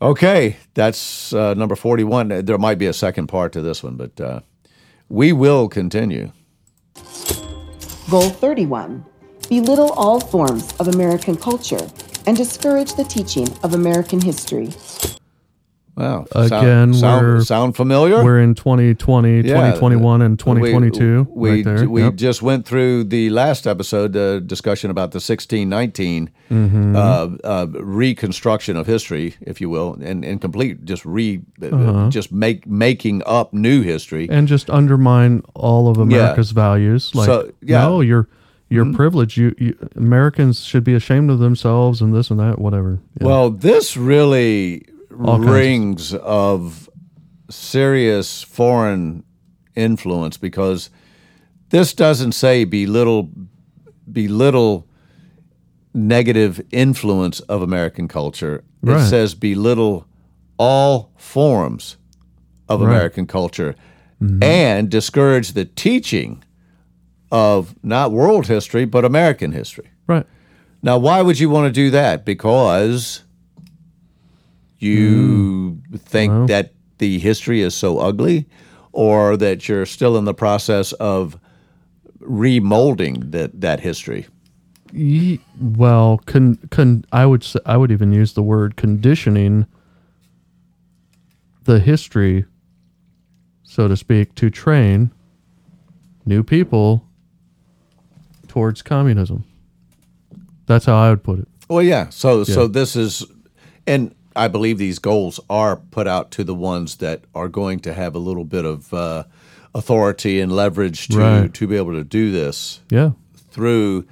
okay, 0.00 0.56
that's 0.74 1.32
uh, 1.34 1.52
number 1.54 1.76
41. 1.76 2.44
There 2.44 2.56
might 2.58 2.78
be 2.78 2.86
a 2.86 2.92
second 2.94 3.26
part 3.26 3.52
to 3.52 3.60
this 3.60 3.82
one, 3.82 3.96
but 3.96 4.18
uh, 4.20 4.40
we 5.10 5.32
will 5.32 5.68
continue. 5.68 6.32
Goal 8.10 8.30
31 8.30 9.04
Belittle 9.50 9.90
all 9.96 10.20
forms 10.20 10.72
of 10.78 10.86
American 10.88 11.36
culture 11.36 11.86
and 12.26 12.36
discourage 12.36 12.94
the 12.94 13.02
teaching 13.04 13.48
of 13.64 13.74
American 13.74 14.20
history. 14.20 14.70
Wow. 15.96 16.24
Again, 16.34 16.94
sound, 16.94 16.96
sound, 16.96 17.26
we're- 17.26 17.44
sound 17.44 17.76
familiar? 17.76 18.22
We're 18.24 18.40
in 18.40 18.54
2020, 18.54 19.38
Yeah, 19.38 19.42
2021, 19.54 20.22
and 20.22 20.38
2022. 20.38 21.26
We, 21.30 21.50
right 21.50 21.64
there. 21.64 21.88
we 21.90 22.02
Yep. 22.04 22.14
just 22.14 22.42
went 22.42 22.64
through 22.64 23.04
the 23.04 23.28
last 23.30 23.66
episode, 23.66 24.12
the 24.14 24.40
discussion 24.46 24.90
about 24.90 25.10
the 25.10 25.20
1619 25.20 26.30
Mm-hmm. 26.50 26.96
uh, 26.96 27.28
uh, 27.44 27.66
reconstruction 27.80 28.76
of 28.76 28.86
history, 28.86 29.34
if 29.42 29.60
you 29.60 29.68
will, 29.68 29.98
and, 30.00 30.24
and 30.24 30.40
complete 30.40 30.84
just 30.84 31.04
re, 31.04 31.40
uh, 31.62 31.66
Uh-huh. 31.66 32.08
just 32.08 32.32
make 32.32 32.66
making 32.66 33.22
up 33.26 33.52
new 33.52 33.82
history. 33.82 34.28
and 34.30 34.46
just 34.48 34.70
undermine 34.70 35.42
all 35.54 35.88
of 35.88 35.98
America's 35.98 36.52
values. 36.52 37.12
Like, 37.14 37.26
So, 37.26 37.50
yeah. 37.62 37.82
No, 37.82 38.00
you're 38.00 38.26
you're 38.70 38.92
privileged. 38.92 39.36
You, 39.36 39.54
you 39.58 39.76
Americans 39.96 40.60
should 40.64 40.84
be 40.84 40.94
ashamed 40.94 41.30
of 41.30 41.38
themselves 41.40 42.00
and 42.00 42.14
this 42.14 42.30
and 42.30 42.38
that, 42.40 42.58
whatever. 42.58 43.00
Yeah. 43.20 43.26
Well, 43.26 43.50
this 43.50 43.96
really 43.96 44.86
All 45.24 45.38
rings 45.38 46.14
of 46.14 46.88
serious 47.50 48.42
foreign 48.42 49.24
influence 49.74 50.36
because 50.36 50.88
this 51.70 51.92
doesn't 51.92 52.32
say 52.32 52.64
belittle 52.64 53.30
belittle 54.10 54.86
negative 55.92 56.60
influence 56.70 57.40
of 57.40 57.62
American 57.62 58.08
culture. 58.08 58.62
It 58.82 58.88
Right. 58.90 59.08
says 59.08 59.34
belittle 59.34 60.06
all 60.58 61.10
forms 61.16 61.96
of 62.68 62.80
Right. 62.80 62.86
Mm-hmm. 62.86 62.94
American 62.94 63.26
culture 63.26 63.74
and 64.42 64.90
discourage 64.90 65.52
the 65.54 65.64
teaching 65.64 66.44
of 67.30 67.74
not 67.82 68.12
world 68.12 68.46
history, 68.46 68.84
but 68.84 69.04
American 69.04 69.52
history. 69.52 69.90
Right. 70.06 70.26
Now, 70.82 70.98
why 70.98 71.22
would 71.22 71.38
you 71.38 71.50
want 71.50 71.66
to 71.66 71.72
do 71.72 71.90
that? 71.90 72.24
Because 72.24 73.22
you 74.78 75.80
mm. 75.90 76.00
think 76.00 76.32
Well. 76.32 76.46
that 76.46 76.72
the 76.98 77.18
history 77.18 77.60
is 77.60 77.74
so 77.74 77.98
ugly, 77.98 78.46
or 78.92 79.36
that 79.36 79.68
you're 79.68 79.86
still 79.86 80.16
in 80.16 80.24
the 80.24 80.34
process 80.34 80.92
of 80.94 81.38
remolding 82.20 83.30
that, 83.32 83.60
that 83.60 83.80
history? 83.80 84.26
Well, 85.60 86.20
con, 86.26 86.58
con, 86.70 87.04
I 87.12 87.26
would 87.26 87.44
say, 87.44 87.60
I 87.64 87.76
would 87.76 87.92
even 87.92 88.12
use 88.12 88.32
the 88.32 88.42
word 88.42 88.76
conditioning 88.76 89.66
the 91.64 91.78
history, 91.78 92.44
so 93.62 93.86
to 93.86 93.96
speak, 93.96 94.34
to 94.36 94.50
train 94.50 95.12
new 96.26 96.42
people 96.42 97.06
towards 98.50 98.82
communism. 98.82 99.44
That's 100.66 100.84
how 100.84 100.96
I 100.96 101.10
would 101.10 101.22
put 101.22 101.38
it. 101.38 101.48
Well, 101.68 101.82
yeah. 101.82 102.08
So, 102.10 102.42
so 102.44 102.66
this 102.66 102.96
is, 102.96 103.24
and 103.86 104.12
I 104.34 104.48
believe 104.48 104.76
these 104.78 104.98
goals 104.98 105.38
are 105.48 105.76
put 105.76 106.06
out 106.08 106.30
to 106.32 106.42
the 106.44 106.54
ones 106.54 106.96
that 106.96 107.22
are 107.34 107.48
going 107.48 107.78
to 107.80 107.94
have 107.94 108.14
a 108.16 108.18
little 108.18 108.44
bit 108.44 108.64
of 108.64 108.92
uh, 108.92 109.24
authority 109.72 110.40
and 110.40 110.50
leverage 110.50 111.06
to 111.08 111.18
Right. 111.18 111.54
to 111.54 111.66
be 111.68 111.76
able 111.76 111.92
to 111.92 112.02
do 112.04 112.32
this 112.32 112.80
Yeah. 112.90 113.12
through. 113.52 114.06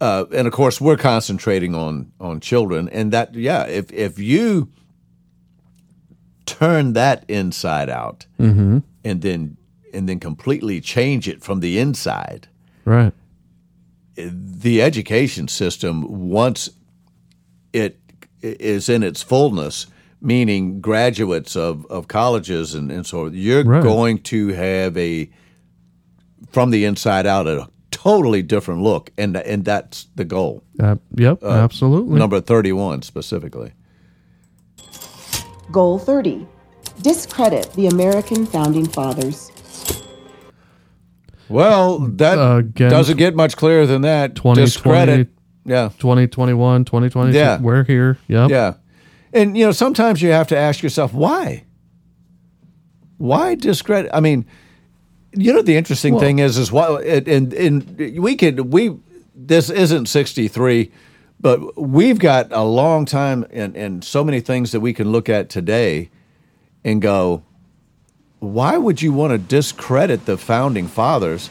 Uh, 0.00 0.24
and 0.32 0.46
of 0.46 0.52
course, 0.52 0.78
we're 0.80 0.96
concentrating 0.98 1.74
on 1.74 2.12
on 2.20 2.40
children, 2.40 2.88
and 2.90 3.12
that 3.12 3.34
yeah, 3.34 3.64
if 3.66 3.90
if 3.92 4.18
you 4.18 4.68
turn 6.46 6.92
that 6.94 7.24
inside 7.28 7.88
out, 7.90 8.26
and 8.38 8.82
then 9.02 9.56
and 9.92 10.08
then 10.08 10.20
completely 10.20 10.80
change 10.80 11.28
it 11.28 11.42
from 11.42 11.60
the 11.60 11.78
inside, 11.78 12.48
Right. 12.84 13.12
The 14.32 14.82
education 14.82 15.48
system 15.48 16.28
once 16.30 16.68
it 17.72 17.98
is 18.42 18.88
in 18.88 19.02
its 19.02 19.22
fullness 19.22 19.86
meaning 20.22 20.80
graduates 20.80 21.56
of, 21.56 21.86
of 21.86 22.06
colleges 22.08 22.74
and, 22.74 22.90
and 22.92 23.06
so 23.06 23.26
you're 23.26 23.64
Right. 23.64 23.82
going 23.82 24.18
to 24.18 24.48
have 24.48 24.96
a 24.98 25.30
from 26.50 26.70
the 26.70 26.84
inside 26.84 27.26
out 27.26 27.46
a 27.46 27.68
totally 27.90 28.42
different 28.42 28.82
look 28.82 29.10
and 29.18 29.36
and 29.36 29.64
that's 29.64 30.06
the 30.16 30.24
goal 30.24 30.62
Uh, 30.78 30.96
yep. 31.16 31.42
absolutely. 31.42 32.18
number 32.18 32.40
31 32.40 33.02
specifically 33.02 33.72
Goal 35.70 35.98
30 35.98 36.46
Discredit 37.02 37.72
the 37.74 37.86
American 37.86 38.44
Founding 38.46 38.86
Fathers. 38.86 39.49
Well 41.50 41.98
that 41.98 42.38
again, 42.38 42.90
doesn't 42.90 43.16
get 43.18 43.34
much 43.34 43.56
clearer 43.56 43.84
than 43.86 44.02
that 44.02 44.34
2020 44.36 44.64
discredit 44.64 45.28
yeah 45.66 45.90
2021, 45.98 46.84
2022. 46.86 47.36
Yeah. 47.36 47.60
We're 47.60 47.84
here. 47.84 48.16
Yep. 48.28 48.50
Yeah. 48.50 48.74
And 49.32 49.56
you 49.56 49.66
know, 49.66 49.72
sometimes 49.72 50.22
you 50.22 50.30
have 50.32 50.48
to 50.48 50.56
ask 50.56 50.82
yourself 50.82 51.12
why. 51.12 51.64
Why 53.18 53.54
discredit? 53.54 54.10
I 54.14 54.20
mean, 54.20 54.46
you 55.32 55.52
know, 55.52 55.62
the 55.62 55.76
interesting 55.76 56.14
Well- 56.14 56.22
thing 56.22 56.38
is, 56.38 56.56
is 56.56 56.72
why, 56.72 56.88
and 57.02 57.52
and 57.52 58.18
we 58.18 58.36
could 58.36 58.72
we 58.72 58.96
this 59.34 59.68
isn't 59.70 60.06
sixty 60.06 60.48
three, 60.48 60.90
but 61.38 61.80
we've 61.80 62.18
got 62.18 62.48
a 62.50 62.64
long 62.64 63.04
time 63.04 63.44
and 63.52 63.76
and 63.76 64.02
so 64.02 64.24
many 64.24 64.40
things 64.40 64.72
that 64.72 64.80
we 64.80 64.92
can 64.94 65.12
look 65.12 65.28
at 65.28 65.50
today, 65.50 66.10
and 66.84 67.02
go, 67.02 67.42
why 68.40 68.76
would 68.78 69.02
you 69.02 69.12
want 69.12 69.32
to 69.32 69.38
discredit 69.38 70.26
the 70.26 70.36
founding 70.36 70.88
fathers? 70.88 71.50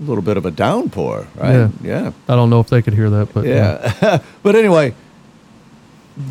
A 0.00 0.02
little 0.04 0.22
bit 0.22 0.36
of 0.36 0.44
a 0.46 0.50
downpour, 0.50 1.28
right? 1.36 1.52
Yeah. 1.52 1.68
yeah. 1.82 2.12
I 2.28 2.34
don't 2.34 2.50
know 2.50 2.60
if 2.60 2.68
they 2.68 2.82
could 2.82 2.94
hear 2.94 3.10
that, 3.10 3.32
but 3.32 3.44
Yeah. 3.44 4.18
but 4.42 4.56
anyway, 4.56 4.94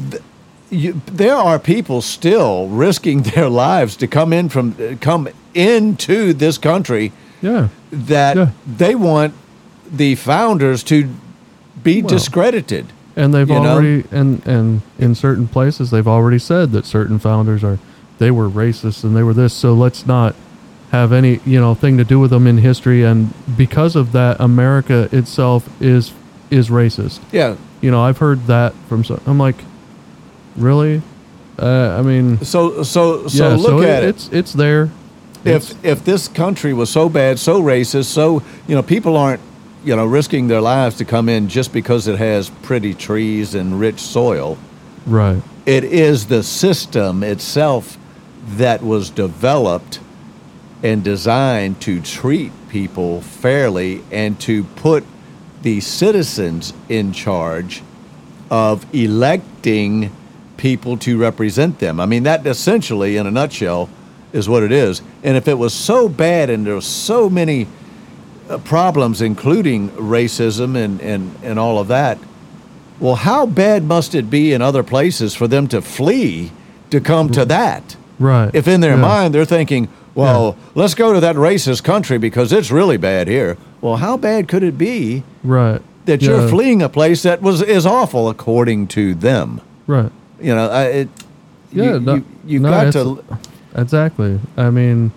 th- 0.09 0.23
you, 0.69 1.01
there 1.05 1.35
are 1.35 1.59
people 1.59 2.01
still 2.01 2.67
risking 2.67 3.21
their 3.35 3.49
lives 3.49 3.95
to 3.97 4.07
come 4.07 4.33
in 4.33 4.49
from 4.49 4.75
uh, 4.79 4.95
come 4.99 5.29
into 5.53 6.33
this 6.33 6.57
country 6.57 7.11
Yeah. 7.41 7.69
that 7.91 8.35
Yeah. 8.37 8.49
they 8.65 8.95
want 8.95 9.33
the 9.91 10.15
founders 10.15 10.83
to 10.83 11.09
be 11.83 12.01
discredited. 12.01 12.87
And 13.15 13.33
they've 13.33 13.47
You 13.49 13.59
know? 13.59 13.73
already 13.73 14.05
and 14.11 14.45
and 14.47 14.81
in 14.97 15.15
certain 15.15 15.47
places 15.47 15.91
they've 15.91 16.07
already 16.07 16.39
said 16.39 16.71
that 16.71 16.85
certain 16.85 17.19
founders 17.19 17.63
are 17.63 17.77
they 18.21 18.29
were 18.31 18.47
racist 18.47 19.03
and 19.03 19.15
they 19.17 19.23
were 19.23 19.33
this. 19.33 19.51
So 19.51 19.73
let's 19.73 20.05
not 20.05 20.35
have 20.91 21.11
any 21.11 21.39
you 21.43 21.59
know 21.59 21.73
thing 21.73 21.97
to 21.97 22.03
do 22.03 22.19
with 22.19 22.29
them 22.29 22.45
in 22.45 22.59
history. 22.59 23.03
And 23.03 23.33
because 23.57 23.95
of 23.95 24.11
that, 24.11 24.39
America 24.39 25.09
itself 25.11 25.67
is 25.81 26.13
is 26.51 26.69
racist. 26.69 27.19
Yeah. 27.31 27.57
You 27.81 27.89
know, 27.89 28.01
I've 28.01 28.19
heard 28.19 28.45
that 28.45 28.73
from 28.87 29.03
some. 29.03 29.19
I'm 29.25 29.39
like, 29.39 29.55
really? 30.55 31.01
Uh, 31.57 31.97
I 31.97 32.03
mean, 32.03 32.37
So 32.45 32.83
so 32.83 33.27
so 33.27 33.49
yeah. 33.49 33.55
look 33.55 33.65
so 33.65 33.81
at 33.81 34.03
it. 34.03 34.09
it's 34.09 34.29
it's 34.31 34.53
there. 34.53 34.91
if 35.43 35.83
if 35.83 36.05
this 36.05 36.27
country 36.27 36.73
was 36.73 36.91
so 36.91 37.09
bad, 37.09 37.39
so 37.39 37.59
racist, 37.59 38.05
so 38.05 38.43
you 38.67 38.75
know 38.75 38.83
people 38.83 39.17
aren't 39.17 39.41
you 39.83 39.95
know 39.95 40.05
risking 40.05 40.47
their 40.47 40.61
lives 40.61 40.97
to 40.97 41.05
come 41.05 41.27
in 41.27 41.47
just 41.49 41.73
because 41.73 42.07
it 42.07 42.19
has 42.19 42.51
pretty 42.61 42.93
trees 42.93 43.55
and 43.55 43.79
rich 43.79 43.99
soil. 43.99 44.59
Right. 45.07 45.41
It 45.65 45.83
is 45.83 46.27
the 46.27 46.43
system 46.43 47.23
itself 47.23 47.97
that 48.45 48.81
was 48.81 49.09
developed 49.09 49.99
and 50.83 51.03
designed 51.03 51.79
to 51.81 52.01
treat 52.01 52.51
people 52.69 53.21
fairly 53.21 54.03
and 54.11 54.39
to 54.41 54.63
put 54.63 55.03
the 55.61 55.79
citizens 55.79 56.73
in 56.89 57.13
charge 57.13 57.83
of 58.49 58.85
electing 58.93 60.11
people 60.57 60.97
to 60.97 61.17
represent 61.17 61.79
them. 61.79 61.99
I 61.99 62.05
mean, 62.05 62.23
that 62.23 62.45
essentially, 62.45 63.17
in 63.17 63.27
a 63.27 63.31
nutshell, 63.31 63.89
is 64.33 64.47
what 64.49 64.63
it 64.63 64.71
is. 64.71 65.01
And 65.23 65.37
if 65.37 65.47
it 65.47 65.55
was 65.55 65.73
so 65.73 66.09
bad 66.09 66.49
and 66.49 66.65
there 66.65 66.75
were 66.75 66.81
so 66.81 67.29
many 67.29 67.67
uh, 68.49 68.57
problems, 68.59 69.21
including 69.21 69.89
racism 69.91 70.75
and, 70.75 71.01
and, 71.01 71.35
and 71.43 71.59
all 71.59 71.79
of 71.79 71.87
that, 71.89 72.17
well, 72.99 73.15
how 73.15 73.45
bad 73.45 73.83
must 73.83 74.13
it 74.13 74.29
be 74.29 74.53
in 74.53 74.61
other 74.61 74.83
places 74.83 75.33
for 75.33 75.47
them 75.47 75.67
to 75.69 75.81
flee 75.81 76.51
to 76.91 77.01
come 77.01 77.29
to 77.31 77.45
that? 77.45 77.95
Right. 78.21 78.51
If 78.53 78.67
in 78.67 78.81
their 78.81 78.95
Yeah. 78.95 79.01
mind 79.01 79.33
they're 79.33 79.45
thinking, 79.45 79.87
well, 80.15 80.55
let's 80.75 80.93
go 80.93 81.11
to 81.13 81.19
that 81.19 81.35
racist 81.35 81.83
country 81.83 82.17
because 82.17 82.51
it's 82.53 82.71
really 82.71 82.97
bad 82.97 83.27
here. 83.27 83.57
Well, 83.81 83.97
how 83.97 84.15
bad 84.17 84.47
could 84.47 84.63
it 84.63 84.77
be 84.77 85.23
Right. 85.43 85.81
that 86.05 86.21
you're 86.21 86.47
fleeing 86.47 86.81
a 86.81 86.89
place 86.89 87.23
that 87.23 87.41
was 87.41 87.61
is 87.61 87.85
awful 87.85 88.29
according 88.29 88.87
to 88.87 89.15
them? 89.15 89.59
Right. 89.87 90.11
You 90.39 90.53
know, 90.55 90.69
I, 90.69 90.83
it. 90.85 91.09
Yeah. 91.73 91.83
you, 91.93 91.99
no, 91.99 92.15
you, 92.15 92.23
you've 92.45 92.61
no, 92.61 92.69
got 92.71 92.93
to. 92.93 93.23
Exactly. 93.75 94.39
I 94.57 94.69
mean, 94.69 95.11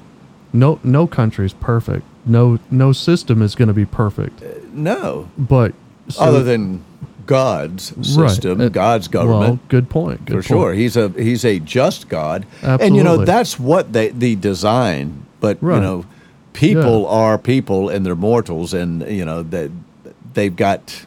no 0.52 0.78
no 0.84 1.06
country's 1.06 1.52
perfect. 1.52 2.04
No 2.26 2.58
no 2.70 2.92
system 2.92 3.42
is 3.42 3.54
going 3.54 3.68
to 3.68 3.74
be 3.74 3.84
perfect. 3.84 4.42
Uh, 4.42 4.46
no, 4.72 5.28
But 5.36 5.74
so- 6.08 6.22
other 6.22 6.42
than 6.42 6.80
God's 7.26 7.92
Right. 7.96 8.30
system, 8.30 8.60
Uh, 8.60 8.68
God's 8.68 9.10
Well, 9.12 9.26
government. 9.26 9.68
good 9.68 9.88
point. 9.88 10.24
Good 10.24 10.44
for 10.44 10.48
point. 10.54 10.60
sure. 10.60 10.72
He's 10.74 10.96
a 10.96 11.08
he's 11.16 11.44
a 11.44 11.58
just 11.60 12.08
God, 12.08 12.46
and 12.62 12.94
you 12.96 13.02
know 13.02 13.24
that's 13.24 13.58
what 13.58 13.92
they 13.92 14.08
the 14.10 14.36
design. 14.36 15.24
But 15.40 15.58
you 15.62 15.68
know, 15.68 16.04
people 16.52 17.06
are 17.06 17.36
people, 17.38 17.88
and 17.88 18.04
they're 18.06 18.14
mortals, 18.16 18.72
and 18.74 19.02
you 19.08 19.24
know 19.24 19.42
that 19.42 19.70
they've 20.34 20.54
got 20.56 21.04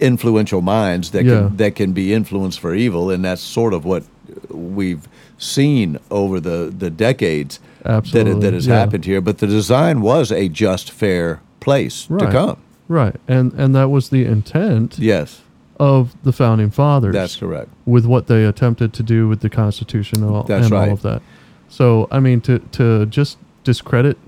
influential 0.00 0.62
minds 0.62 1.10
that 1.10 1.24
Yeah. 1.24 1.40
can 1.48 1.56
that 1.56 1.74
can 1.74 1.92
be 1.92 2.12
influenced 2.14 2.58
for 2.60 2.74
evil, 2.74 3.10
and 3.10 3.24
that's 3.24 3.42
sort 3.42 3.74
of 3.74 3.84
what 3.84 4.04
we've 4.50 5.08
seen 5.38 5.98
over 6.10 6.40
the 6.40 6.72
the 6.76 6.90
decades 6.90 7.60
that 7.82 7.90
Absolutely, 7.92 8.32
it, 8.32 8.40
that 8.40 8.54
has 8.54 8.66
yeah. 8.66 8.78
happened 8.78 9.04
here. 9.04 9.20
But 9.20 9.38
the 9.38 9.46
design 9.46 10.00
was 10.00 10.30
a 10.32 10.48
just, 10.48 10.90
fair 10.90 11.40
place 11.60 12.06
to 12.18 12.26
come. 12.30 12.56
Right. 12.90 13.14
And 13.28 13.52
and 13.52 13.72
that 13.76 13.88
was 13.88 14.08
the 14.10 14.24
intent 14.24 14.98
Yes, 14.98 15.42
of 15.78 16.12
the 16.24 16.32
founding 16.32 16.70
fathers. 16.70 17.14
that's 17.14 17.36
correct. 17.36 17.68
with 17.86 18.04
what 18.04 18.26
they 18.26 18.44
attempted 18.44 18.92
to 18.94 19.02
do 19.04 19.28
with 19.28 19.40
the 19.40 19.48
Constitution 19.48 20.24
and 20.24 20.34
all, 20.34 20.42
That's 20.42 20.64
and 20.66 20.72
right. 20.74 20.88
all 20.88 20.94
of 20.94 21.02
that. 21.02 21.22
So, 21.68 22.08
I 22.10 22.18
mean, 22.18 22.40
to 22.42 22.58
to 22.58 23.06
just 23.06 23.38
discredit 23.62 24.18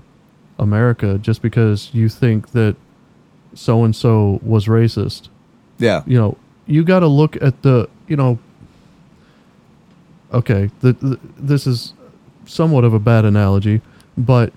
America 0.57 1.17
just 1.17 1.41
because 1.41 1.89
you 1.93 2.07
think 2.07 2.51
that 2.53 2.75
so 3.53 3.83
and 3.83 3.93
so 3.95 4.39
was 4.41 4.67
racist, 4.67 5.27
Yeah, 5.77 6.01
you 6.05 6.17
know, 6.17 6.37
you 6.65 6.83
got 6.85 7.01
to 7.01 7.07
look 7.07 7.35
at 7.43 7.63
the, 7.63 7.89
you 8.07 8.15
know, 8.15 8.39
okay, 10.33 10.69
the, 10.79 10.93
the 10.93 11.19
this 11.37 11.67
is 11.67 11.93
somewhat 12.45 12.83
of 12.83 12.93
a 12.93 12.99
bad 12.99 13.25
analogy, 13.25 13.81
but 14.17 14.53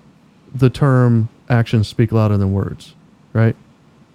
the 0.55 0.69
term 0.69 1.27
actions 1.49 1.87
speak 1.87 2.11
louder 2.11 2.37
than 2.37 2.53
words, 2.53 2.95
right? 3.33 3.55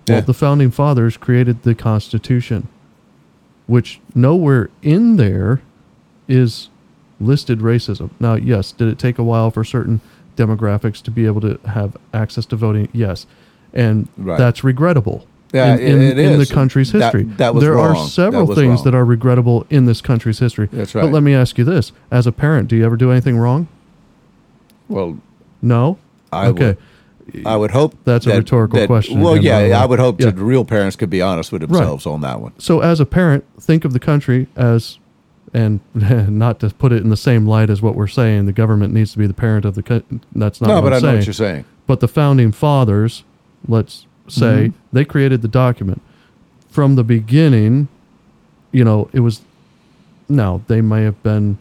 Yeah. 0.06 0.16
Well, 0.16 0.22
the 0.22 0.34
founding 0.34 0.70
fathers 0.70 1.16
created 1.16 1.62
the 1.62 1.74
Constitution, 1.74 2.68
which 3.66 4.00
nowhere 4.14 4.68
in 4.82 5.16
there 5.16 5.62
is 6.28 6.68
listed 7.20 7.60
racism. 7.60 8.10
Now, 8.18 8.34
yes, 8.34 8.72
did 8.72 8.88
it 8.88 8.98
take 8.98 9.18
a 9.18 9.22
while 9.22 9.50
for 9.50 9.62
certain 9.64 10.00
demographics 10.36 11.00
to 11.02 11.10
be 11.10 11.26
able 11.26 11.40
to 11.42 11.60
have 11.66 11.96
access 12.12 12.46
to 12.46 12.56
voting? 12.56 12.88
Yes, 12.92 13.26
and 13.72 14.08
Right. 14.16 14.38
that's 14.38 14.64
regrettable. 14.64 15.26
Yeah, 15.52 15.76
in, 15.76 16.00
in, 16.00 16.18
in 16.18 16.38
the 16.38 16.46
country's 16.46 16.92
history, 16.92 17.24
that 17.36 17.54
was 17.54 17.62
there 17.62 17.74
wrong. 17.74 17.94
are 17.96 18.08
several 18.08 18.46
That 18.46 18.54
things 18.54 18.76
wrong. 18.76 18.84
that 18.84 18.94
are 18.94 19.04
regrettable 19.04 19.66
in 19.68 19.84
this 19.84 20.00
country's 20.00 20.38
history. 20.38 20.68
That's 20.72 20.94
right. 20.94 21.02
But 21.02 21.12
let 21.12 21.22
me 21.22 21.34
ask 21.34 21.58
you 21.58 21.64
this: 21.64 21.92
as 22.10 22.26
a 22.26 22.32
parent, 22.32 22.68
do 22.68 22.76
you 22.76 22.86
ever 22.86 22.96
do 22.96 23.10
anything 23.10 23.36
wrong? 23.36 23.68
Well, 24.88 25.18
No. 25.60 25.98
I 26.32 26.46
okay. 26.46 26.66
would, 26.68 26.78
I 27.46 27.56
would 27.56 27.70
hope 27.70 27.94
That's 28.04 28.26
a 28.26 28.36
rhetorical 28.36 28.78
that- 28.80 28.86
question 28.88 29.20
Well, 29.20 29.34
again, 29.34 29.70
yeah. 29.70 29.82
I 29.82 29.86
would 29.86 29.98
hope 29.98 30.20
Yeah. 30.20 30.30
that 30.30 30.36
real 30.36 30.64
parents 30.64 30.96
could 30.96 31.10
be 31.10 31.22
honest 31.22 31.52
with 31.52 31.62
themselves 31.62 32.04
on 32.06 32.20
that 32.22 32.40
one. 32.40 32.52
So, 32.58 32.80
as 32.80 33.00
a 33.00 33.06
parent, 33.06 33.44
think 33.60 33.84
of 33.84 33.92
the 33.92 33.98
country 34.00 34.48
as, 34.56 34.98
and 35.54 35.80
not 35.94 36.60
to 36.60 36.70
put 36.70 36.92
it 36.92 37.02
in 37.02 37.10
the 37.10 37.16
same 37.16 37.46
light 37.46 37.70
as 37.70 37.80
what 37.82 37.94
we're 37.94 38.06
saying, 38.06 38.46
the 38.46 38.52
government 38.52 38.92
needs 38.92 39.12
to 39.12 39.18
be 39.18 39.26
the 39.26 39.34
parent 39.34 39.64
of 39.64 39.74
the. 39.74 39.82
Co- 39.82 40.02
that's 40.34 40.60
not. 40.60 40.68
No, 40.68 40.74
what 40.76 40.80
but 40.82 40.92
I'm 40.92 40.92
I 40.92 40.96
know 40.96 41.00
saying. 41.00 41.16
what 41.18 41.26
you're 41.26 41.34
saying. 41.34 41.64
But 41.86 42.00
the 42.00 42.08
founding 42.08 42.52
fathers, 42.52 43.24
let's 43.68 44.06
say, 44.28 44.68
Mm-hmm. 44.68 44.76
they 44.96 45.04
created 45.04 45.42
the 45.42 45.48
document. 45.48 46.00
From 46.68 46.94
the 46.96 47.04
beginning, 47.04 47.88
you 48.72 48.84
know, 48.84 49.08
it 49.12 49.20
was. 49.20 49.42
Now 50.28 50.62
they 50.66 50.80
may 50.80 51.02
have 51.02 51.22
been, 51.22 51.58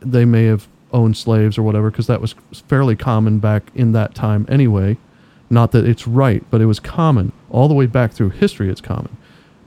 they 0.00 0.24
may 0.26 0.44
have 0.44 0.68
owned 0.92 1.16
slaves 1.16 1.58
or 1.58 1.62
whatever, 1.62 1.90
because 1.90 2.06
that 2.06 2.20
was 2.20 2.34
fairly 2.66 2.96
common 2.96 3.38
back 3.38 3.64
in 3.74 3.92
that 3.92 4.14
time 4.14 4.46
anyway. 4.48 4.96
Not 5.50 5.72
that 5.72 5.86
it's 5.86 6.06
right, 6.06 6.44
but 6.50 6.60
it 6.60 6.66
was 6.66 6.78
common 6.78 7.32
all 7.50 7.68
the 7.68 7.74
way 7.74 7.86
back 7.86 8.12
through 8.12 8.30
history. 8.30 8.68
It's 8.68 8.80
common, 8.80 9.16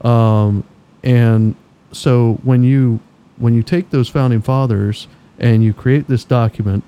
um, 0.02 0.64
and 1.02 1.56
so 1.90 2.38
when 2.42 2.62
you 2.62 3.00
when 3.36 3.54
you 3.54 3.62
take 3.62 3.90
those 3.90 4.08
founding 4.08 4.40
fathers 4.40 5.08
and 5.38 5.64
you 5.64 5.72
create 5.72 6.06
this 6.06 6.24
document 6.24 6.84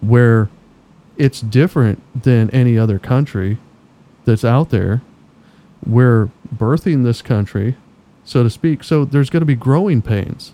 where 0.00 0.48
it's 1.16 1.40
different 1.40 2.02
than 2.22 2.48
any 2.50 2.78
other 2.78 2.98
country 2.98 3.58
that's 4.24 4.44
out 4.44 4.70
there. 4.70 5.02
We're 5.84 6.30
birthing 6.54 7.04
this 7.04 7.20
country, 7.20 7.76
so 8.24 8.42
to 8.42 8.50
speak. 8.50 8.84
So 8.84 9.04
there's 9.04 9.28
going 9.28 9.40
to 9.40 9.46
be 9.46 9.54
growing 9.54 10.02
pains, 10.02 10.52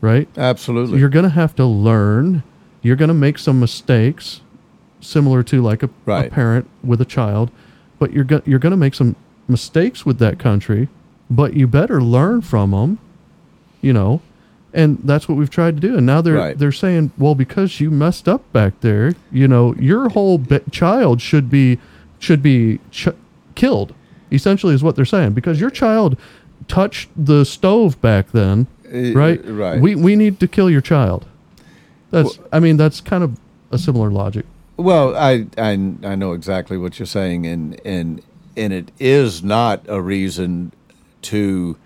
right? 0.00 0.28
Absolutely. 0.36 0.98
You're 0.98 1.08
going 1.08 1.24
to 1.24 1.28
have 1.30 1.54
to 1.56 1.64
learn. 1.64 2.42
You're 2.82 2.96
going 2.96 3.08
to 3.08 3.14
make 3.14 3.38
some 3.38 3.60
mistakes, 3.60 4.40
similar 5.00 5.42
to 5.44 5.60
like 5.62 5.82
a, 5.82 5.90
a 6.06 6.30
parent 6.30 6.68
with 6.82 7.00
a 7.00 7.04
child, 7.04 7.50
but 7.98 8.12
you're 8.12 8.24
go- 8.24 8.42
you're 8.46 8.58
going 8.58 8.70
to 8.72 8.76
make 8.76 8.94
some 8.94 9.16
mistakes 9.48 10.06
with 10.06 10.18
that 10.18 10.38
country. 10.38 10.88
But 11.30 11.54
you 11.54 11.66
better 11.68 12.02
learn 12.02 12.40
from 12.40 12.72
them, 12.72 12.98
you 13.80 13.92
know, 13.92 14.20
and 14.74 14.98
that's 15.04 15.28
what 15.28 15.36
we've 15.38 15.50
tried 15.50 15.76
to 15.76 15.80
do. 15.80 15.96
And 15.96 16.04
now 16.06 16.20
they're 16.20 16.34
Right. 16.34 16.58
they're 16.58 16.72
saying, 16.72 17.12
well, 17.18 17.34
because 17.34 17.80
you 17.80 17.90
messed 17.90 18.28
up 18.28 18.50
back 18.52 18.80
there, 18.80 19.14
you 19.30 19.46
know, 19.46 19.74
your 19.76 20.08
whole 20.08 20.38
be- 20.38 20.60
child 20.70 21.20
should 21.20 21.48
be 21.50 21.78
should 22.18 22.42
be 22.42 22.78
ch- 22.90 23.08
killed. 23.54 23.94
Essentially, 24.32 24.74
is 24.74 24.82
what 24.82 24.96
they're 24.96 25.04
saying 25.04 25.32
because 25.32 25.60
your 25.60 25.70
child 25.70 26.16
touched 26.68 27.08
the 27.16 27.44
stove 27.44 28.00
back 28.00 28.30
then, 28.32 28.66
Uh, 28.92 29.12
right? 29.12 29.40
right. 29.44 29.80
We 29.80 29.94
we 29.94 30.16
need 30.16 30.38
to 30.40 30.48
kill 30.48 30.70
your 30.70 30.80
child. 30.80 31.26
That's 32.10 32.38
I 32.52 32.60
mean 32.60 32.76
that's 32.76 33.00
kind 33.00 33.22
of 33.24 33.38
a 33.70 33.78
similar 33.78 34.10
logic. 34.10 34.44
Well, 34.76 35.16
I, 35.16 35.46
I 35.58 35.70
I 36.04 36.14
know 36.14 36.32
exactly 36.32 36.76
what 36.78 36.98
you're 36.98 37.06
saying, 37.06 37.46
and 37.46 37.80
and 37.84 38.22
and 38.56 38.72
it 38.72 38.90
is 38.98 39.42
not 39.44 39.84
a 39.88 40.00
reason 40.00 40.72
to. 41.22 41.76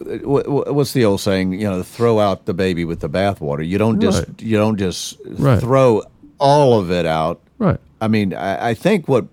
wh- 0.00 0.44
wh- 0.44 0.72
What's 0.74 0.92
the 0.92 1.04
old 1.04 1.20
saying? 1.20 1.54
You 1.54 1.68
know, 1.70 1.82
throw 1.82 2.18
out 2.18 2.46
the 2.46 2.54
baby 2.54 2.84
with 2.84 3.00
the 3.00 3.08
bathwater. 3.08 3.66
You 3.66 3.78
don't 3.78 4.00
just 4.00 4.26
Right. 4.26 4.42
you 4.42 4.56
don't 4.56 4.76
just 4.78 5.16
Right. 5.26 5.60
throw 5.60 6.02
all 6.38 6.78
of 6.78 6.90
it 6.90 7.06
out. 7.06 7.40
Right. 7.58 7.78
I 8.00 8.08
mean, 8.08 8.32
I, 8.34 8.70
I 8.70 8.74
think 8.74 9.08
what 9.08 9.26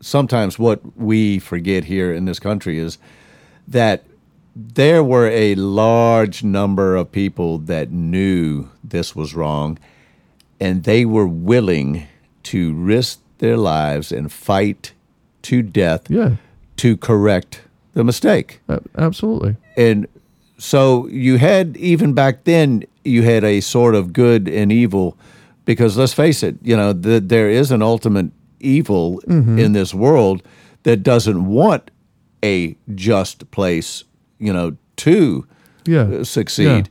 sometimes 0.00 0.58
what 0.58 0.80
we 0.96 1.38
forget 1.38 1.84
here 1.84 2.12
in 2.12 2.24
this 2.24 2.38
country 2.38 2.78
is 2.78 2.98
that 3.68 4.04
there 4.74 5.02
were 5.02 5.28
a 5.28 5.54
large 5.54 6.42
number 6.42 6.96
of 6.96 7.10
people 7.12 7.58
that 7.58 7.90
knew 7.90 8.68
this 8.84 9.16
was 9.16 9.34
wrong 9.34 9.78
and 10.60 10.84
they 10.84 11.04
were 11.04 11.26
willing 11.26 12.06
to 12.42 12.74
risk 12.74 13.20
their 13.38 13.56
lives 13.56 14.12
and 14.12 14.30
fight 14.30 14.92
to 15.42 15.62
death 15.62 16.10
Yeah. 16.10 16.36
to 16.76 16.96
correct 16.96 17.62
the 17.94 18.04
mistake. 18.04 18.60
A- 18.68 18.80
absolutely. 18.98 19.56
And 19.76 20.06
so 20.58 21.06
you 21.08 21.38
had 21.38 21.76
even 21.78 22.12
back 22.12 22.44
then 22.44 22.84
you 23.04 23.22
had 23.22 23.44
a 23.44 23.60
sort 23.60 23.94
of 23.94 24.12
good 24.12 24.46
and 24.48 24.70
evil 24.70 25.16
because 25.64 25.96
let's 25.96 26.12
face 26.12 26.42
it, 26.42 26.56
you 26.62 26.76
know, 26.76 26.92
the, 26.92 27.20
there 27.20 27.48
is 27.48 27.70
an 27.70 27.80
ultimate 27.82 28.30
evil 28.60 29.20
mm-hmm. 29.26 29.58
in 29.58 29.72
this 29.72 29.94
world 29.94 30.42
that 30.82 31.02
doesn't 31.02 31.46
want 31.46 31.90
a 32.44 32.76
just 32.94 33.50
place, 33.50 34.04
you 34.40 34.52
know, 34.52 34.76
to 34.96 35.46
Yeah. 35.86 36.02
uh, 36.20 36.24
succeed. 36.24 36.88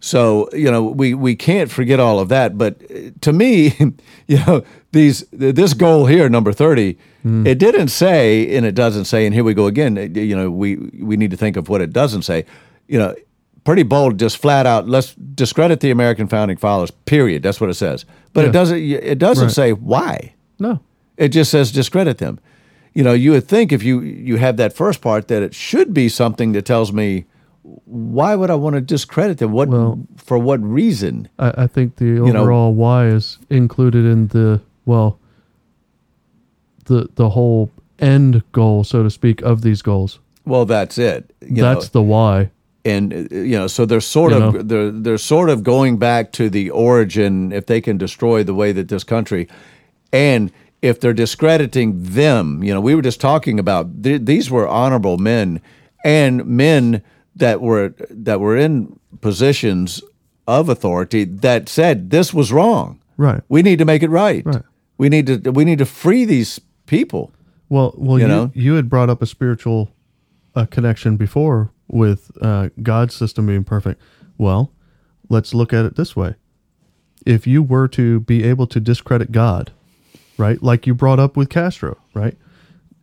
So 0.00 0.48
you 0.52 0.70
know 0.70 0.82
we 0.82 1.14
we 1.14 1.34
can't 1.36 1.70
forget 1.70 2.00
all 2.00 2.18
of 2.18 2.28
that. 2.28 2.56
But 2.56 2.82
uh, 2.90 3.10
to 3.20 3.32
me, 3.32 3.74
you 4.26 4.38
know 4.46 4.62
these 4.92 5.24
this 5.32 5.74
goal 5.74 6.06
here, 6.06 6.28
number 6.28 6.52
thirty, 6.52 6.96
it 7.24 7.58
didn't 7.58 7.88
say, 7.88 8.54
and 8.56 8.66
it 8.66 8.74
doesn't 8.74 9.06
say, 9.06 9.24
and 9.26 9.34
here 9.34 9.44
we 9.44 9.54
go 9.54 9.66
again. 9.66 9.96
uh, 9.98 10.02
You 10.20 10.36
know 10.36 10.50
we 10.50 10.76
we 11.02 11.16
need 11.16 11.30
to 11.30 11.36
think 11.36 11.56
of 11.56 11.68
what 11.68 11.80
it 11.80 11.92
doesn't 11.92 12.22
say. 12.22 12.44
You 12.88 12.98
know, 12.98 13.14
pretty 13.64 13.82
bold, 13.82 14.18
just 14.20 14.36
flat 14.38 14.66
out. 14.66 14.88
Let's 14.88 15.14
discredit 15.14 15.80
the 15.80 15.90
American 15.90 16.28
founding 16.28 16.56
fathers. 16.58 16.90
Period. 16.90 17.42
That's 17.42 17.60
what 17.60 17.70
it 17.70 17.74
says. 17.74 18.04
But 18.32 18.42
Yeah. 18.42 18.48
it 18.48 18.52
doesn't. 18.52 18.78
It 18.78 19.18
doesn't 19.18 19.44
Right. 19.46 19.54
say 19.54 19.72
why. 19.72 20.34
No. 20.58 20.80
It 21.16 21.28
just 21.28 21.50
says 21.50 21.72
discredit 21.72 22.18
them. 22.18 22.38
You 22.94 23.02
know, 23.02 23.12
you 23.12 23.32
would 23.32 23.48
think 23.48 23.72
if 23.72 23.82
you 23.82 24.00
you 24.00 24.36
have 24.36 24.56
that 24.56 24.72
first 24.72 25.00
part 25.00 25.26
that 25.28 25.42
it 25.42 25.54
should 25.54 25.92
be 25.92 26.08
something 26.08 26.52
that 26.52 26.64
tells 26.64 26.92
me 26.92 27.24
why 27.86 28.34
would 28.34 28.50
I 28.50 28.54
want 28.56 28.74
to 28.74 28.80
discredit 28.80 29.38
them? 29.38 29.50
What 29.52 29.68
Well- 29.68 29.98
for 30.16 30.38
what 30.38 30.60
reason? 30.62 31.28
I, 31.38 31.64
I 31.64 31.66
think 31.66 31.96
the 31.96 32.04
know- 32.04 32.42
overall 32.42 32.74
why 32.74 33.06
is 33.08 33.38
included 33.50 34.04
in 34.04 34.28
the 34.28 34.60
well 34.86 35.18
the 36.84 37.08
the 37.14 37.30
whole 37.30 37.70
end 37.98 38.42
goal, 38.52 38.84
so 38.84 39.02
to 39.02 39.10
speak, 39.10 39.40
of 39.42 39.62
these 39.62 39.82
goals. 39.82 40.18
Well, 40.46 40.66
that's 40.66 40.98
it. 40.98 41.34
You 41.40 41.62
That's 41.62 41.86
know, 41.94 42.00
the 42.00 42.02
why. 42.02 42.50
and 42.84 43.12
uh, 43.14 43.34
you 43.34 43.56
know, 43.58 43.66
so 43.66 43.86
they're 43.86 44.00
sort 44.02 44.32
You 44.32 44.42
of 44.42 44.54
know. 44.54 44.62
they're 44.62 44.90
they're 44.90 45.18
sort 45.18 45.48
of 45.48 45.62
going 45.62 45.96
back 45.98 46.32
to 46.32 46.50
the 46.50 46.70
origin. 46.70 47.50
If 47.52 47.66
they 47.66 47.80
can 47.80 47.96
destroy 47.98 48.44
the 48.44 48.54
way 48.54 48.72
that 48.72 48.88
this 48.88 49.04
country, 49.04 49.48
and 50.12 50.52
if 50.84 51.00
they're 51.00 51.14
discrediting 51.14 51.94
them, 52.02 52.62
you 52.62 52.74
know, 52.74 52.80
we 52.80 52.94
were 52.94 53.00
just 53.00 53.18
talking 53.20 53.58
about 53.58 54.02
th- 54.02 54.22
these 54.24 54.50
were 54.50 54.68
honorable 54.68 55.16
men 55.16 55.60
and 56.04 56.44
men 56.44 57.02
that 57.34 57.62
were 57.62 57.94
that 58.10 58.38
were 58.38 58.54
in 58.56 59.00
positions 59.22 60.02
of 60.46 60.68
authority 60.68 61.24
that 61.24 61.68
said 61.70 62.10
this 62.10 62.34
was 62.34 62.52
wrong. 62.52 63.00
Right. 63.16 63.42
We 63.48 63.62
need 63.62 63.78
to 63.78 63.86
make 63.86 64.02
it 64.02 64.10
right. 64.10 64.44
Right. 64.44 64.62
We 64.98 65.08
need 65.08 65.26
to 65.26 65.50
we 65.52 65.64
need 65.64 65.78
to 65.78 65.86
free 65.86 66.26
these 66.26 66.60
people. 66.86 67.32
Well, 67.70 67.94
well, 67.96 68.18
You 68.18 68.26
you 68.26 68.28
know? 68.28 68.50
you 68.54 68.74
had 68.74 68.90
brought 68.90 69.08
up 69.08 69.22
a 69.22 69.26
spiritual 69.26 69.90
uh, 70.54 70.66
connection 70.66 71.16
before 71.16 71.70
with 71.88 72.30
uh, 72.42 72.68
God's 72.82 73.14
system 73.14 73.46
being 73.46 73.64
perfect. 73.64 74.02
Well, 74.36 74.70
let's 75.30 75.54
look 75.54 75.72
at 75.72 75.86
it 75.86 75.96
this 75.96 76.14
way: 76.14 76.34
if 77.24 77.46
you 77.46 77.62
were 77.62 77.88
to 77.88 78.20
be 78.20 78.44
able 78.44 78.66
to 78.66 78.80
discredit 78.80 79.32
God, 79.32 79.72
right, 80.36 80.62
like 80.62 80.86
you 80.86 80.94
brought 80.94 81.18
up 81.18 81.36
with 81.36 81.48
Castro, 81.48 81.98
right, 82.14 82.36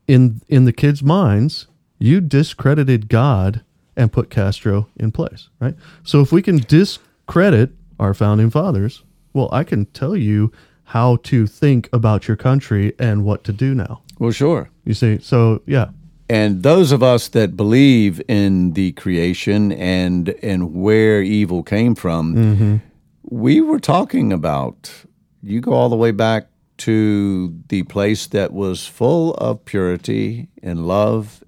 in 0.07 0.41
in 0.47 0.65
the 0.65 0.73
kids' 0.73 1.03
minds, 1.03 1.67
you 1.99 2.21
discredited 2.21 3.09
God 3.09 3.63
and 3.95 4.11
put 4.11 4.29
Castro 4.29 4.87
in 4.97 5.11
place, 5.11 5.49
right? 5.59 5.75
So 6.03 6.21
if 6.21 6.31
we 6.31 6.41
can 6.41 6.57
discredit 6.57 7.71
our 7.99 8.13
founding 8.13 8.49
fathers, 8.49 9.03
well, 9.33 9.49
I 9.51 9.63
can 9.63 9.85
tell 9.87 10.15
you 10.15 10.51
how 10.83 11.17
to 11.23 11.47
think 11.47 11.89
about 11.93 12.27
your 12.27 12.37
country 12.37 12.93
and 12.99 13.23
what 13.23 13.43
to 13.45 13.53
do 13.53 13.73
now. 13.73 14.01
Well, 14.19 14.31
sure. 14.31 14.69
You 14.83 14.93
see, 14.93 15.19
so 15.19 15.61
yeah, 15.65 15.89
And 16.31 16.63
those 16.63 16.93
of 16.93 17.03
us 17.03 17.27
that 17.29 17.57
believe 17.57 18.21
in 18.29 18.71
the 18.71 18.93
creation 18.93 19.73
and 19.73 20.29
and 20.41 20.73
where 20.73 21.21
evil 21.21 21.61
came 21.61 21.93
from, 21.93 22.35
mm-hmm. 22.35 22.75
we 23.23 23.59
were 23.59 23.79
talking 23.79 24.31
about. 24.31 25.05
You 25.43 25.59
go 25.59 25.73
all 25.73 25.89
the 25.89 25.95
way 25.95 26.11
back 26.11 26.50
to 26.81 27.55
the 27.69 27.83
place 27.83 28.27
that 28.27 28.53
was 28.53 28.85
full 28.87 29.33
of 29.35 29.63
purity 29.65 30.47
and 30.63 30.87
love 30.87 31.43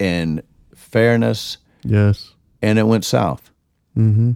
and 0.00 0.42
fairness, 0.74 1.58
yes, 1.84 2.34
and 2.60 2.78
it 2.78 2.86
went 2.86 3.04
south. 3.04 3.50
Mm-hmm. 3.96 4.32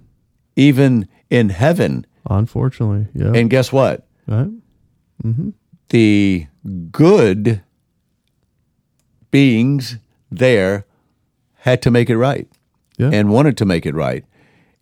Even 0.55 1.09
in 1.31 1.49
heaven, 1.49 2.07
unfortunately, 2.29 3.09
yeah, 3.15 3.33
and 3.33 3.51
guess 3.51 3.73
what? 3.73 4.07
right, 4.29 4.49
the 5.89 6.47
good 6.91 7.63
beings 9.31 9.99
there 10.31 10.85
had 11.55 11.83
to 11.83 11.91
make 11.91 12.09
it 12.11 12.17
right 12.17 12.49
yeah, 12.97 13.11
and 13.13 13.31
wanted 13.31 13.57
to 13.59 13.65
make 13.65 13.87
it 13.87 13.95
right. 13.95 14.25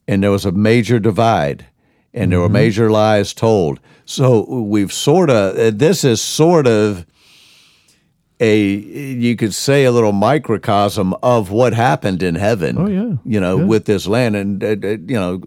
and 0.06 0.22
there 0.22 0.30
was 0.30 0.44
a 0.44 0.52
major 0.52 0.98
divide, 0.98 1.66
and 2.14 2.32
there 2.32 2.40
were 2.40 2.48
major 2.48 2.90
lies 2.90 3.34
told. 3.34 3.80
So 4.06 4.44
we've 4.62 4.92
sort 4.92 5.28
of 5.30 5.78
this 5.78 6.04
is 6.04 6.22
sort 6.22 6.66
of 6.66 7.04
a 8.40 8.66
you 8.66 9.36
could 9.36 9.54
say 9.54 9.84
a 9.84 9.92
little 9.92 10.12
microcosm 10.12 11.14
of 11.22 11.50
what 11.50 11.72
happened 11.74 12.22
in 12.22 12.34
heaven. 12.34 12.76
Oh, 12.78 12.86
yeah. 12.86 13.16
you 13.24 13.40
know, 13.40 13.58
Yeah. 13.58 13.64
with 13.64 13.84
this 13.84 14.06
land, 14.06 14.36
and 14.36 14.62
uh, 14.64 14.68
uh, 14.82 14.88
you 15.06 15.18
know, 15.18 15.40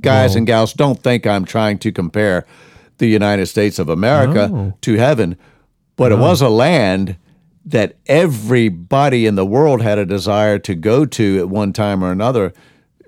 guys 0.00 0.34
and 0.34 0.46
gals, 0.46 0.72
don't 0.72 1.02
think 1.02 1.26
I'm 1.26 1.44
trying 1.44 1.78
to 1.80 1.92
compare 1.92 2.46
the 2.98 3.06
United 3.06 3.46
States 3.46 3.78
of 3.78 3.88
America 3.88 4.48
No. 4.48 4.72
to 4.82 4.94
heaven, 4.96 5.36
but 5.96 6.12
it 6.12 6.18
was 6.18 6.40
a 6.40 6.48
land 6.48 7.16
that 7.66 7.96
everybody 8.06 9.26
in 9.26 9.34
the 9.36 9.46
world 9.46 9.80
had 9.82 9.98
a 9.98 10.04
desire 10.06 10.58
to 10.60 10.74
go 10.74 11.04
to 11.06 11.38
at 11.38 11.48
one 11.48 11.72
time 11.72 12.04
or 12.04 12.12
another 12.12 12.52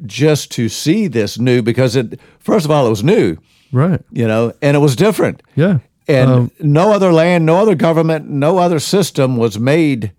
just 0.04 0.50
to 0.52 0.68
see 0.68 1.06
this 1.08 1.38
new 1.38 1.62
because 1.62 1.96
it 1.96 2.20
first 2.38 2.64
of 2.64 2.70
all 2.70 2.86
it 2.86 2.90
was 2.90 3.02
new 3.04 3.36
Right. 3.72 4.00
you 4.12 4.26
know 4.28 4.52
and 4.62 4.76
it 4.76 4.80
was 4.80 4.94
different 4.96 5.42
Yeah. 5.54 5.78
and 6.08 6.30
Um, 6.30 6.50
no 6.60 6.92
other 6.92 7.12
land 7.12 7.46
no 7.46 7.56
other 7.56 7.74
government 7.74 8.28
no 8.28 8.58
other 8.58 8.78
system 8.78 9.36
was 9.36 9.58
made 9.58 10.12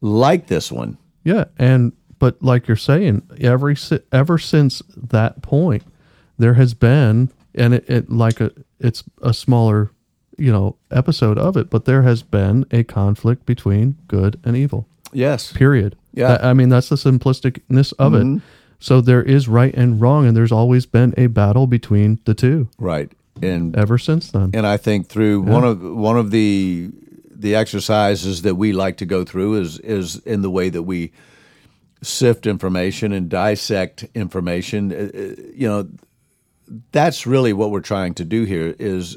like 0.00 0.46
this 0.46 0.70
one 0.72 0.98
Yeah, 1.24 1.44
and 1.58 1.92
but 2.18 2.42
like 2.42 2.68
you're 2.68 2.76
saying, 2.76 3.22
every 3.40 3.76
ever 4.12 4.38
since 4.38 4.82
that 4.96 5.42
point, 5.42 5.82
there 6.38 6.54
has 6.54 6.72
been, 6.74 7.28
and 7.54 7.74
it, 7.74 7.84
it 7.90 8.10
like 8.10 8.40
a 8.40 8.50
it's 8.80 9.02
a 9.20 9.34
smaller, 9.34 9.90
you 10.38 10.50
know, 10.52 10.76
episode 10.90 11.38
of 11.38 11.56
it, 11.56 11.68
but 11.70 11.84
there 11.86 12.02
has 12.02 12.22
been 12.22 12.64
a 12.70 12.82
conflict 12.84 13.44
between 13.46 13.96
good 14.08 14.38
and 14.44 14.56
evil. 14.56 14.86
yes 15.12 15.52
Period. 15.52 15.96
Yeah. 16.14 16.38
I 16.40 16.52
mean 16.54 16.68
that's 16.70 16.88
the 16.88 16.96
simplisticness 16.96 17.92
of 17.98 18.14
it. 18.14 18.42
So 18.84 19.00
there 19.00 19.22
is 19.22 19.48
right 19.48 19.72
and 19.74 19.98
wrong, 19.98 20.26
and 20.26 20.36
there's 20.36 20.52
always 20.52 20.84
been 20.84 21.14
a 21.16 21.26
battle 21.28 21.66
between 21.66 22.18
the 22.26 22.34
two 22.34 22.68
right 22.78 23.10
and 23.40 23.74
ever 23.74 23.96
since 23.96 24.30
then. 24.30 24.50
and 24.52 24.66
I 24.66 24.76
think 24.76 25.08
through 25.08 25.40
one 25.40 25.64
of 25.64 25.80
one 25.82 26.18
of 26.18 26.30
the 26.30 26.90
the 27.30 27.54
exercises 27.54 28.42
that 28.42 28.56
we 28.56 28.74
like 28.74 28.98
to 28.98 29.06
go 29.06 29.24
through 29.24 29.54
is 29.54 29.78
is 29.78 30.16
in 30.26 30.42
the 30.42 30.50
way 30.50 30.68
that 30.68 30.82
we 30.82 31.12
sift 32.02 32.46
information 32.46 33.10
and 33.12 33.30
dissect 33.30 34.04
information. 34.14 34.92
Uh, 34.92 34.96
uh, 35.18 35.34
You 35.54 35.66
know, 35.68 35.88
that's 36.92 37.26
really 37.26 37.54
what 37.54 37.70
we're 37.70 37.80
trying 37.94 38.12
to 38.14 38.24
do 38.26 38.44
here. 38.44 38.74
Is 38.78 39.16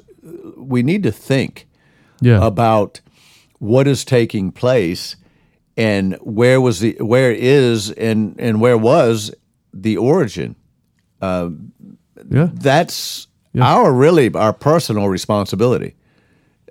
we 0.56 0.82
need 0.82 1.04
to 1.04 1.12
think 1.12 1.68
Yeah. 2.22 2.40
about 2.42 3.02
what 3.60 3.86
is 3.86 4.06
taking 4.06 4.54
place 4.54 5.18
and 5.76 6.16
where 6.22 6.62
was 6.62 6.80
the 6.80 6.96
where 7.02 7.34
is 7.34 7.92
and 7.92 8.34
and 8.40 8.62
where 8.62 8.78
was 8.78 9.32
the 9.74 9.98
origin 9.98 10.56
yeah. 12.30 12.50
that's 12.54 13.28
our 13.60 13.92
really 13.92 14.34
our 14.34 14.54
personal 14.54 15.10
responsibility. 15.10 15.96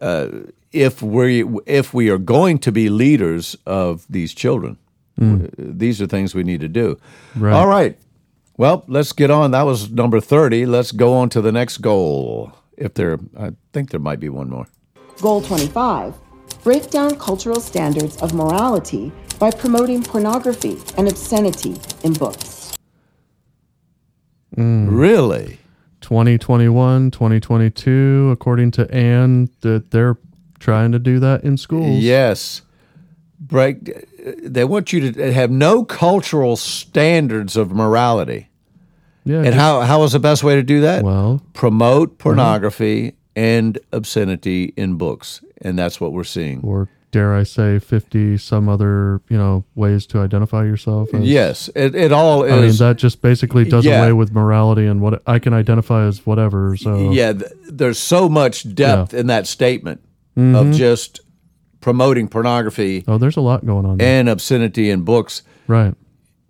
Uh, 0.01 0.29
if 0.73 1.03
we 1.03 1.45
if 1.67 1.95
we 1.95 2.11
are 2.11 2.19
going 2.19 2.59
to 2.61 2.73
be 2.73 2.89
leaders 2.89 3.57
of 3.67 4.07
these 4.09 4.35
children, 4.35 4.77
uh, 5.21 5.49
these 5.59 6.01
are 6.03 6.07
things 6.07 6.35
we 6.35 6.45
need 6.45 6.61
to 6.61 6.69
do. 6.69 6.99
Right. 7.35 7.55
All 7.55 7.67
right. 7.67 7.99
Well, 8.59 8.85
let's 8.87 9.13
get 9.13 9.31
on. 9.31 9.51
That 9.51 9.63
was 9.63 9.91
number 9.91 10.21
thirty. 10.21 10.67
Let's 10.67 10.93
go 10.93 11.15
on 11.15 11.29
to 11.31 11.41
the 11.41 11.53
next 11.53 11.79
goal. 11.79 12.53
If 12.77 12.95
there, 12.95 13.19
I 13.39 13.53
think 13.73 13.91
there 13.91 14.01
might 14.01 14.21
be 14.21 14.29
one 14.29 14.51
more. 14.51 14.67
Goal 15.23 15.41
25 15.41 16.15
Break 16.63 16.91
down 16.91 17.17
cultural 17.19 17.59
standards 17.59 18.19
of 18.19 18.35
morality 18.35 19.11
by 19.39 19.51
promoting 19.51 20.03
pornography 20.03 20.77
and 20.99 21.09
obscenity 21.09 21.77
in 22.03 22.13
books. 22.13 22.66
Mm. 24.57 24.89
Really? 24.91 25.59
2021, 26.01 27.11
2022, 27.11 28.31
according 28.33 28.71
to 28.73 28.91
Anne, 28.95 29.49
that 29.61 29.91
they're 29.91 30.17
trying 30.59 30.93
to 30.93 30.99
do 30.99 31.19
that 31.21 31.45
in 31.45 31.57
schools. 31.57 32.03
Yes. 32.03 32.63
Break. 33.39 33.93
They 34.43 34.65
want 34.65 34.93
you 34.93 35.13
to 35.13 35.33
have 35.33 35.51
no 35.51 35.85
cultural 35.85 36.57
standards 36.57 37.57
of 37.57 37.71
morality. 37.71 38.49
Yeah. 39.25 39.39
And 39.39 39.47
just- 39.47 39.59
how 39.59 39.81
how 39.81 40.03
is 40.05 40.13
the 40.13 40.21
best 40.21 40.45
way 40.45 40.55
to 40.55 40.63
do 40.63 40.81
that? 40.83 41.05
Well, 41.05 41.43
promote 41.53 42.11
mm-hmm. 42.11 42.19
pornography 42.19 43.17
and 43.35 43.79
obscenity 43.93 44.73
in 44.77 44.97
books, 44.97 45.43
and 45.61 45.79
that's 45.79 46.01
what 46.01 46.13
we're 46.13 46.25
seeing. 46.25 46.61
or 46.63 46.89
dare 47.17 47.35
I 47.35 47.43
say, 47.45 47.79
50 47.79 48.37
some 48.39 48.69
other, 48.69 49.21
you 49.29 49.37
know, 49.39 49.65
ways 49.75 50.07
to 50.09 50.19
identify 50.19 50.65
yourself. 50.65 51.13
As, 51.15 51.23
Yes, 51.23 51.69
it, 51.75 51.95
it 51.95 52.13
all 52.13 52.45
I 52.45 52.51
mean, 52.51 52.65
is. 52.65 52.79
that 52.79 52.97
just 52.97 53.23
basically 53.23 53.65
does 53.65 53.85
Yeah. 53.85 54.01
away 54.03 54.13
with 54.13 54.33
morality 54.33 54.87
and 54.87 55.01
what 55.01 55.23
I 55.27 55.39
can 55.39 55.53
identify 55.55 56.07
as 56.07 56.27
whatever. 56.27 56.77
So, 56.77 57.11
yeah, 57.13 57.33
th- 57.33 57.51
there's 57.71 57.99
so 57.99 58.29
much 58.29 58.75
depth 58.75 59.15
in 59.15 59.27
that 59.29 59.47
statement 59.47 60.01
Mm-hmm. 60.37 60.55
of 60.55 60.73
just 60.75 61.21
promoting 61.81 62.29
pornography 62.29 63.05
oh, 63.09 63.17
there's 63.17 63.37
a 63.39 63.41
lot 63.41 63.65
going 63.65 63.87
on. 63.87 63.97
there. 63.97 64.07
and 64.21 64.29
obscenity 64.29 64.91
in 64.91 65.01
books, 65.03 65.43
right. 65.67 65.95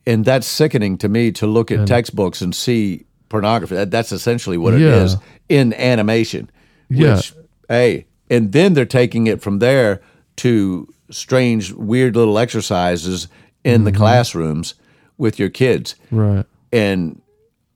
and 0.07 0.25
that's 0.25 0.47
sickening 0.47 0.99
to 0.99 1.09
me 1.09 1.31
to 1.31 1.47
look 1.47 1.71
at 1.71 1.87
textbooks 1.87 2.41
and 2.43 2.53
see 2.55 3.05
pornography. 3.29 3.77
That, 3.77 3.93
that's 3.93 4.11
essentially 4.11 4.57
what 4.59 4.75
it 4.75 4.81
Yeah. 4.81 5.05
is 5.05 5.17
in 5.49 5.73
animation. 5.75 6.51
Yeah. 6.89 7.15
Which, 7.17 7.33
hey, 7.69 8.07
and 8.29 8.51
then 8.51 8.75
they're 8.75 8.85
taking 8.87 9.29
it 9.29 9.41
from 9.41 9.61
there 9.61 10.01
to 10.37 10.93
strange, 11.11 11.73
weird 11.73 12.17
little 12.17 12.39
exercises 12.39 13.29
in 13.65 13.77
Mm-hmm. 13.81 13.85
the 13.85 13.93
classrooms 13.93 14.75
with 15.19 15.39
your 15.39 15.49
kids. 15.49 15.95
Right. 16.11 16.45
And 16.73 17.21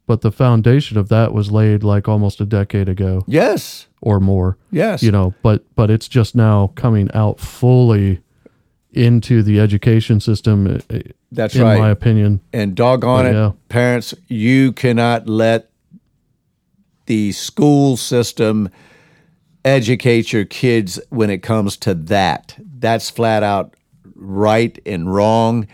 But 0.06 0.20
the 0.20 0.30
foundation 0.32 0.98
of 0.98 1.08
that 1.08 1.32
was 1.32 1.50
laid 1.50 1.82
like 1.82 2.08
almost 2.08 2.40
a 2.40 2.44
decade 2.44 2.88
ago 2.88 3.24
yes, 3.26 3.86
or 4.00 4.20
more. 4.20 4.56
yes, 4.70 5.02
you 5.02 5.10
know 5.12 5.32
but 5.42 5.64
but 5.76 5.90
it's 5.90 6.08
just 6.08 6.34
now 6.34 6.68
coming 6.74 7.08
out 7.14 7.40
fully 7.40 8.20
into 8.92 9.42
the 9.42 9.60
education 9.60 10.18
system 10.20 10.66
uh, 10.66 10.98
That's 11.32 11.54
in 11.54 11.62
right. 11.62 11.78
my 11.78 11.90
opinion 11.90 12.40
and 12.52 12.74
doggone 12.74 13.24
But 13.24 13.30
it, 13.30 13.34
yeah. 13.34 13.52
parents, 13.68 14.14
you 14.28 14.72
cannot 14.72 15.28
let 15.28 15.70
the 17.06 17.32
school 17.32 17.96
system 17.96 18.68
educate 19.64 20.32
your 20.32 20.44
kids 20.44 21.00
when 21.10 21.30
it 21.30 21.42
comes 21.42 21.76
to 21.78 21.94
that. 21.94 22.56
That's 22.78 23.10
flat 23.10 23.42
out 23.42 23.74
right 24.14 24.78
and 24.86 25.12
wrong. 25.12 25.66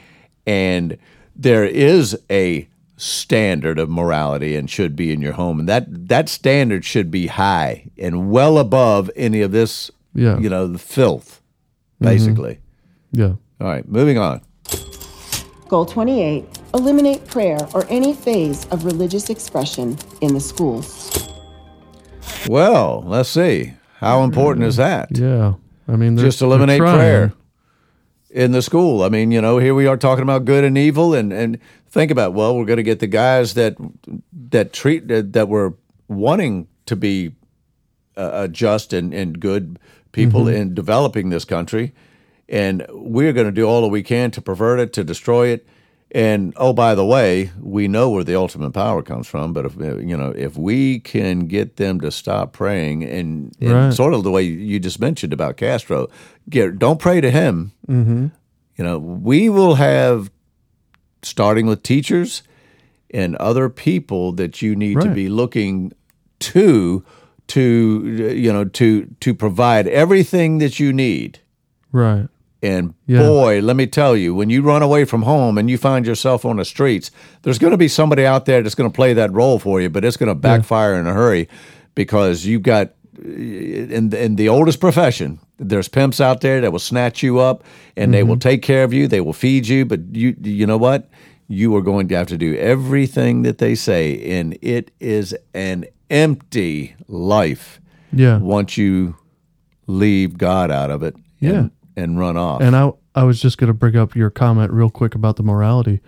And 0.46 0.98
there 1.34 1.64
is 1.64 2.18
a 2.30 2.68
standard 2.96 3.78
of 3.78 3.90
morality 3.90 4.56
and 4.56 4.70
should 4.70 4.96
be 4.96 5.12
in 5.12 5.20
your 5.20 5.34
home. 5.34 5.60
And 5.60 5.68
that, 5.68 6.08
that 6.08 6.28
standard 6.28 6.84
should 6.84 7.10
be 7.10 7.26
high 7.26 7.86
and 7.98 8.30
well 8.30 8.58
above 8.58 9.10
any 9.16 9.42
of 9.42 9.52
this, 9.52 9.90
Yeah. 10.14 10.38
you 10.38 10.48
know, 10.48 10.66
the 10.66 10.78
filth, 10.78 11.42
mm-hmm. 11.96 12.06
basically. 12.06 12.58
yeah 13.12 13.34
All 13.60 13.68
right, 13.68 13.86
moving 13.86 14.18
on. 14.18 14.40
Goal 15.68 15.84
28 15.84 16.44
Eliminate 16.74 17.26
prayer 17.26 17.58
or 17.74 17.86
any 17.88 18.12
phase 18.12 18.66
of 18.66 18.84
religious 18.84 19.30
expression 19.30 19.96
in 20.20 20.34
the 20.34 20.40
schools. 20.40 21.10
Well, 22.48 23.02
let's 23.06 23.28
see. 23.30 23.72
How 23.98 24.22
important 24.22 24.66
is 24.66 24.76
that? 24.76 25.08
yeah 25.16 25.54
i 25.88 25.96
mean 25.96 26.16
Just 26.16 26.42
eliminate 26.42 26.80
prayer 26.80 27.32
in 28.30 28.52
the 28.52 28.60
school. 28.60 29.02
I 29.02 29.08
mean, 29.08 29.30
you 29.30 29.40
know, 29.40 29.56
here 29.58 29.74
we 29.74 29.86
are 29.86 29.96
talking 29.96 30.22
about 30.22 30.44
good 30.44 30.62
and 30.62 30.76
evil, 30.76 31.14
and 31.14 31.32
and 31.32 31.58
think 31.88 32.10
about 32.10 32.34
well, 32.34 32.54
we're 32.56 32.66
going 32.66 32.76
to 32.76 32.82
get 32.82 32.98
the 32.98 33.06
guys 33.06 33.54
that 33.54 33.76
that 34.50 34.72
treat 34.74 35.08
that, 35.08 35.32
that 35.32 35.48
were 35.48 35.74
wanting 36.08 36.68
to 36.84 36.96
be 36.96 37.32
uh, 38.16 38.20
uh, 38.20 38.48
just 38.48 38.92
and 38.92 39.14
and 39.14 39.40
good 39.40 39.78
people 40.12 40.44
Mm-hmm. 40.44 40.56
in 40.56 40.74
developing 40.74 41.30
this 41.30 41.44
country, 41.44 41.94
and 42.48 42.84
we're 42.90 43.32
going 43.32 43.46
to 43.46 43.52
do 43.52 43.64
all 43.64 43.80
that 43.82 43.88
we 43.88 44.02
can 44.02 44.30
to 44.32 44.42
pervert 44.42 44.80
it, 44.80 44.92
to 44.94 45.04
destroy 45.04 45.48
it. 45.48 45.66
And 46.16 46.54
oh, 46.56 46.72
by 46.72 46.94
the 46.94 47.04
way, 47.04 47.50
we 47.60 47.88
know 47.88 48.08
where 48.08 48.24
the 48.24 48.36
ultimate 48.36 48.70
power 48.70 49.02
comes 49.02 49.26
from. 49.26 49.52
But 49.52 49.66
if 49.66 49.78
uh, 49.78 49.98
you 49.98 50.16
know, 50.16 50.30
if 50.30 50.56
we 50.56 50.98
can 51.00 51.40
get 51.40 51.76
them 51.76 52.00
to 52.00 52.10
stop 52.10 52.54
praying, 52.54 53.04
and, 53.04 53.54
and 53.60 53.72
Right. 53.72 53.92
sort 53.92 54.14
of 54.14 54.24
the 54.24 54.30
way 54.30 54.40
you 54.42 54.80
just 54.80 54.98
mentioned 54.98 55.34
about 55.34 55.58
Castro, 55.58 56.08
get 56.48 56.78
don't 56.78 56.98
pray 56.98 57.20
to 57.20 57.30
him. 57.30 57.72
Mm-hmm. 57.86 58.28
You 58.76 58.84
know, 58.84 58.98
we 58.98 59.50
will 59.50 59.74
have 59.74 60.30
starting 61.22 61.66
with 61.66 61.82
teachers 61.82 62.42
and 63.10 63.36
other 63.36 63.68
people 63.68 64.32
that 64.32 64.62
you 64.62 64.74
need 64.74 64.98
to 65.02 65.10
be 65.10 65.28
looking 65.28 65.92
to 66.38 67.04
to 67.48 68.32
you 68.34 68.50
know 68.50 68.64
to 68.64 69.14
to 69.20 69.34
provide 69.34 69.86
everything 69.86 70.58
that 70.58 70.80
you 70.80 70.94
need. 70.94 71.40
right 71.92 72.28
And 72.62 72.94
Yeah. 73.06 73.20
boy, 73.20 73.60
let 73.60 73.76
me 73.76 73.86
tell 73.86 74.16
you, 74.16 74.34
when 74.34 74.50
you 74.50 74.62
run 74.62 74.82
away 74.82 75.04
from 75.04 75.22
home 75.22 75.58
and 75.58 75.68
you 75.70 75.76
find 75.78 76.06
yourself 76.06 76.44
on 76.44 76.56
the 76.56 76.64
streets, 76.64 77.10
there's 77.42 77.58
going 77.58 77.72
to 77.72 77.76
be 77.76 77.88
somebody 77.88 78.24
out 78.24 78.46
there 78.46 78.62
that's 78.62 78.74
going 78.74 78.90
to 78.90 78.94
play 78.94 79.12
that 79.14 79.32
role 79.32 79.58
for 79.58 79.80
you, 79.80 79.90
but 79.90 80.04
it's 80.04 80.16
going 80.16 80.28
to 80.28 80.34
backfire 80.34 80.94
in 80.94 81.06
a 81.06 81.12
hurry 81.12 81.48
because 81.94 82.44
you've 82.46 82.62
got 82.62 82.92
in 83.24 84.12
in 84.12 84.36
the 84.36 84.48
oldest 84.48 84.78
profession, 84.80 85.38
there's 85.58 85.88
pimps 85.88 86.20
out 86.20 86.40
there 86.42 86.60
that 86.60 86.70
will 86.72 86.78
snatch 86.78 87.22
you 87.22 87.38
up 87.38 87.64
and 87.96 88.12
they 88.12 88.22
will 88.22 88.34
mm-hmm. 88.34 88.40
take 88.40 88.62
care 88.62 88.84
of 88.84 88.92
you, 88.92 89.08
they 89.08 89.20
will 89.22 89.32
feed 89.32 89.66
you, 89.66 89.84
but 89.86 90.00
you 90.12 90.34
you 90.42 90.66
know 90.66 90.76
what? 90.78 91.08
you 91.48 91.74
are 91.76 91.80
going 91.82 92.08
to 92.08 92.14
have 92.16 92.26
to 92.26 92.36
do 92.36 92.56
everything 92.56 93.42
that 93.42 93.58
they 93.58 93.74
say, 93.74 94.20
and 94.38 94.58
it 94.62 94.90
is 94.98 95.32
an 95.54 95.84
empty 96.10 96.94
life 97.08 97.80
Yeah. 98.12 98.38
once 98.38 98.76
you 98.76 99.16
leave 99.86 100.36
God 100.38 100.70
out 100.70 100.90
of 100.90 101.02
it 101.02 101.14
Yeah. 101.38 101.50
and, 101.52 101.70
and 101.96 102.18
run 102.18 102.36
off. 102.36 102.60
And 102.60 102.76
I 102.76 102.92
I 103.14 103.24
was 103.24 103.40
just 103.40 103.58
going 103.58 103.68
to 103.68 103.74
bring 103.74 103.96
up 103.96 104.14
your 104.14 104.30
comment 104.30 104.72
real 104.72 104.90
quick 104.90 105.14
about 105.14 105.36
the 105.36 105.42
morality. 105.42 106.00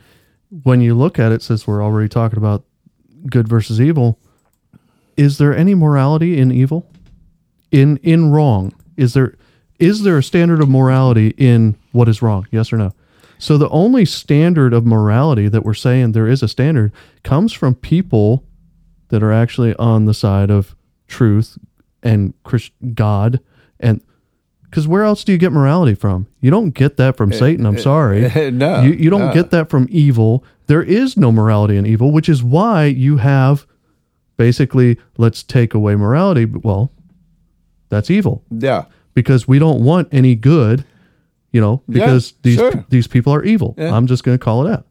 When 0.63 0.81
you 0.81 0.95
look 0.95 1.19
at 1.19 1.33
it, 1.33 1.43
since 1.43 1.67
we're 1.67 1.83
already 1.83 2.09
talking 2.09 2.39
about 2.39 2.65
good 3.29 3.49
versus 3.49 3.81
evil, 3.81 4.19
is 5.17 5.39
there 5.39 5.57
any 5.57 5.75
morality 5.75 6.39
in 6.39 6.53
evil? 6.53 6.91
In 7.71 7.97
in 7.99 8.31
wrong? 8.31 8.73
Is 8.97 9.15
there 9.15 9.37
is 9.79 10.03
there 10.03 10.19
a 10.19 10.23
standard 10.23 10.61
of 10.61 10.69
morality 10.69 11.35
in 11.37 11.77
what 11.93 12.09
is 12.09 12.23
wrong? 12.23 12.47
Yes 12.51 12.73
or 12.73 12.77
no? 12.77 12.93
So 13.39 13.57
the 13.57 13.69
only 13.69 14.05
standard 14.05 14.73
of 14.73 14.85
morality 14.85 15.49
that 15.49 15.65
we're 15.65 15.75
saying 15.75 16.13
there 16.13 16.27
is 16.27 16.43
a 16.43 16.49
standard 16.49 16.93
comes 17.23 17.53
from 17.53 17.75
people 17.75 18.45
that 19.09 19.23
are 19.23 19.33
actually 19.33 19.75
on 19.77 20.07
the 20.07 20.15
side 20.15 20.51
of 20.51 20.75
truth 21.07 21.57
and 22.03 22.35
Christ, 22.43 22.73
God 22.95 23.41
because 24.69 24.87
where 24.87 25.03
else 25.03 25.25
do 25.25 25.33
you 25.33 25.39
get 25.39 25.53
morality 25.53 25.95
from? 25.95 26.27
You 26.41 26.51
don't 26.51 26.71
get 26.71 26.97
that 26.99 27.17
from 27.17 27.33
eh, 27.33 27.37
Satan. 27.37 27.67
I'm 27.67 27.77
eh, 27.77 27.81
sorry. 27.81 28.25
Eh, 28.27 28.51
no, 28.53 28.83
you, 28.83 28.93
you 28.93 29.11
don't 29.11 29.29
no. 29.29 29.33
get 29.35 29.51
that 29.51 29.71
from 29.71 29.87
evil. 29.91 30.45
There 30.67 30.83
is 30.83 31.17
no 31.17 31.33
morality 31.33 31.77
in 31.77 31.87
evil, 31.87 32.13
which 32.13 32.29
is 32.29 32.43
why 32.43 32.85
you 32.85 33.17
have 33.19 33.67
basically 34.37 34.99
let's 35.17 35.43
take 35.43 35.75
away 35.75 35.95
morality. 35.97 36.45
Well, 36.45 36.93
that's 37.89 38.11
evil 38.11 38.45
yeah. 38.51 38.85
because 39.15 39.49
we 39.49 39.59
don't 39.59 39.83
want 39.83 40.09
any 40.13 40.35
good, 40.35 40.85
you 41.53 41.61
know, 41.61 41.83
because 41.89 42.35
these 42.43 42.59
sure. 42.59 42.85
these 42.91 43.07
people 43.07 43.35
are 43.35 43.43
evil. 43.43 43.75
I'm 43.79 44.07
just 44.07 44.25
going 44.25 44.39
to 44.39 44.45
call 44.45 44.67
it 44.67 44.73
out. 44.73 44.87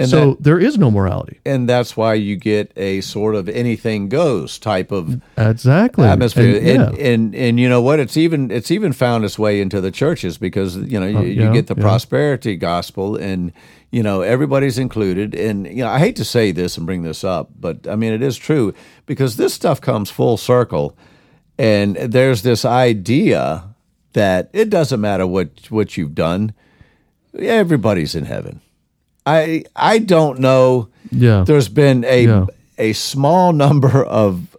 And 0.00 0.08
so 0.10 0.30
that- 0.30 0.42
there 0.42 0.58
is 0.58 0.78
no 0.78 0.90
morality. 0.90 1.38
And 1.44 1.68
that's 1.68 1.96
why 1.96 2.14
you 2.14 2.36
get 2.36 2.72
a 2.76 3.00
sort 3.02 3.34
of 3.34 3.48
anything 3.48 4.08
goes 4.08 4.58
type 4.58 4.90
of 4.92 5.20
Exactly. 5.36 6.06
atmosphere. 6.06 6.56
And, 6.56 6.66
And, 6.68 6.96
yeah. 6.98 7.06
and, 7.06 7.34
and 7.34 7.60
you 7.60 7.68
know 7.68 7.82
what? 7.82 8.00
It's 8.00 8.16
even 8.16 8.50
it's 8.50 8.70
even 8.70 8.92
found 8.92 9.24
its 9.24 9.38
way 9.38 9.60
into 9.60 9.80
the 9.80 9.90
churches 9.90 10.38
because 10.38 10.76
you 10.76 10.98
know 10.98 11.06
you, 11.06 11.18
Oh, 11.18 11.22
you 11.22 11.52
get 11.52 11.66
the 11.66 11.74
yeah. 11.76 11.82
prosperity 11.82 12.56
gospel 12.56 13.16
and 13.16 13.52
you 13.90 14.02
know 14.02 14.22
everybody's 14.22 14.78
included. 14.78 15.34
And 15.34 15.66
you 15.66 15.82
know 15.84 15.88
I 15.88 15.98
hate 15.98 16.16
to 16.16 16.24
say 16.24 16.52
this 16.52 16.76
and 16.76 16.86
bring 16.86 17.02
this 17.02 17.22
up, 17.24 17.50
but 17.58 17.86
I 17.88 17.96
mean 17.96 18.12
it 18.12 18.22
is 18.22 18.36
true 18.36 18.72
because 19.06 19.36
this 19.36 19.52
stuff 19.54 19.80
comes 19.80 20.10
full 20.10 20.36
circle, 20.36 20.96
and 21.58 21.96
there's 21.96 22.42
this 22.42 22.64
idea 22.64 23.64
that 24.12 24.48
it 24.52 24.70
doesn't 24.70 25.00
matter 25.00 25.26
what 25.26 25.48
what 25.70 25.96
you've 25.96 26.14
done, 26.14 26.52
everybody's 27.38 28.14
in 28.14 28.24
heaven. 28.24 28.60
I 29.26 29.64
I 29.76 29.98
don't 29.98 30.38
know 30.40 30.88
yeah. 31.10 31.44
there's 31.46 31.68
been 31.68 32.04
a 32.04 32.24
Yeah. 32.24 32.46
a 32.78 32.92
small 32.92 33.52
number 33.52 34.04
of 34.04 34.56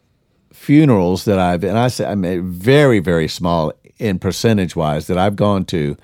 funerals 0.53 1.25
that 1.25 1.39
I've 1.39 1.63
and 1.63 1.77
I 1.77 1.87
say 1.87 2.05
I 2.05 2.15
mean 2.15 2.49
very 2.51 2.99
very 2.99 3.27
small 3.27 3.73
in 3.97 4.19
percentage 4.19 4.75
wise 4.75 5.07
that 5.07 5.17
I've 5.17 5.35
gone 5.35 5.65
to 5.65 5.95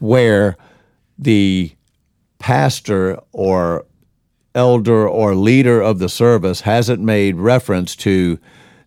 where 0.00 0.56
the 1.18 1.72
pastor 2.38 3.18
or 3.32 3.84
elder 4.54 5.08
or 5.08 5.34
leader 5.34 5.80
of 5.80 5.98
the 5.98 6.08
service 6.08 6.60
hasn't 6.62 7.00
made 7.00 7.36
reference 7.36 7.96
to 7.96 8.38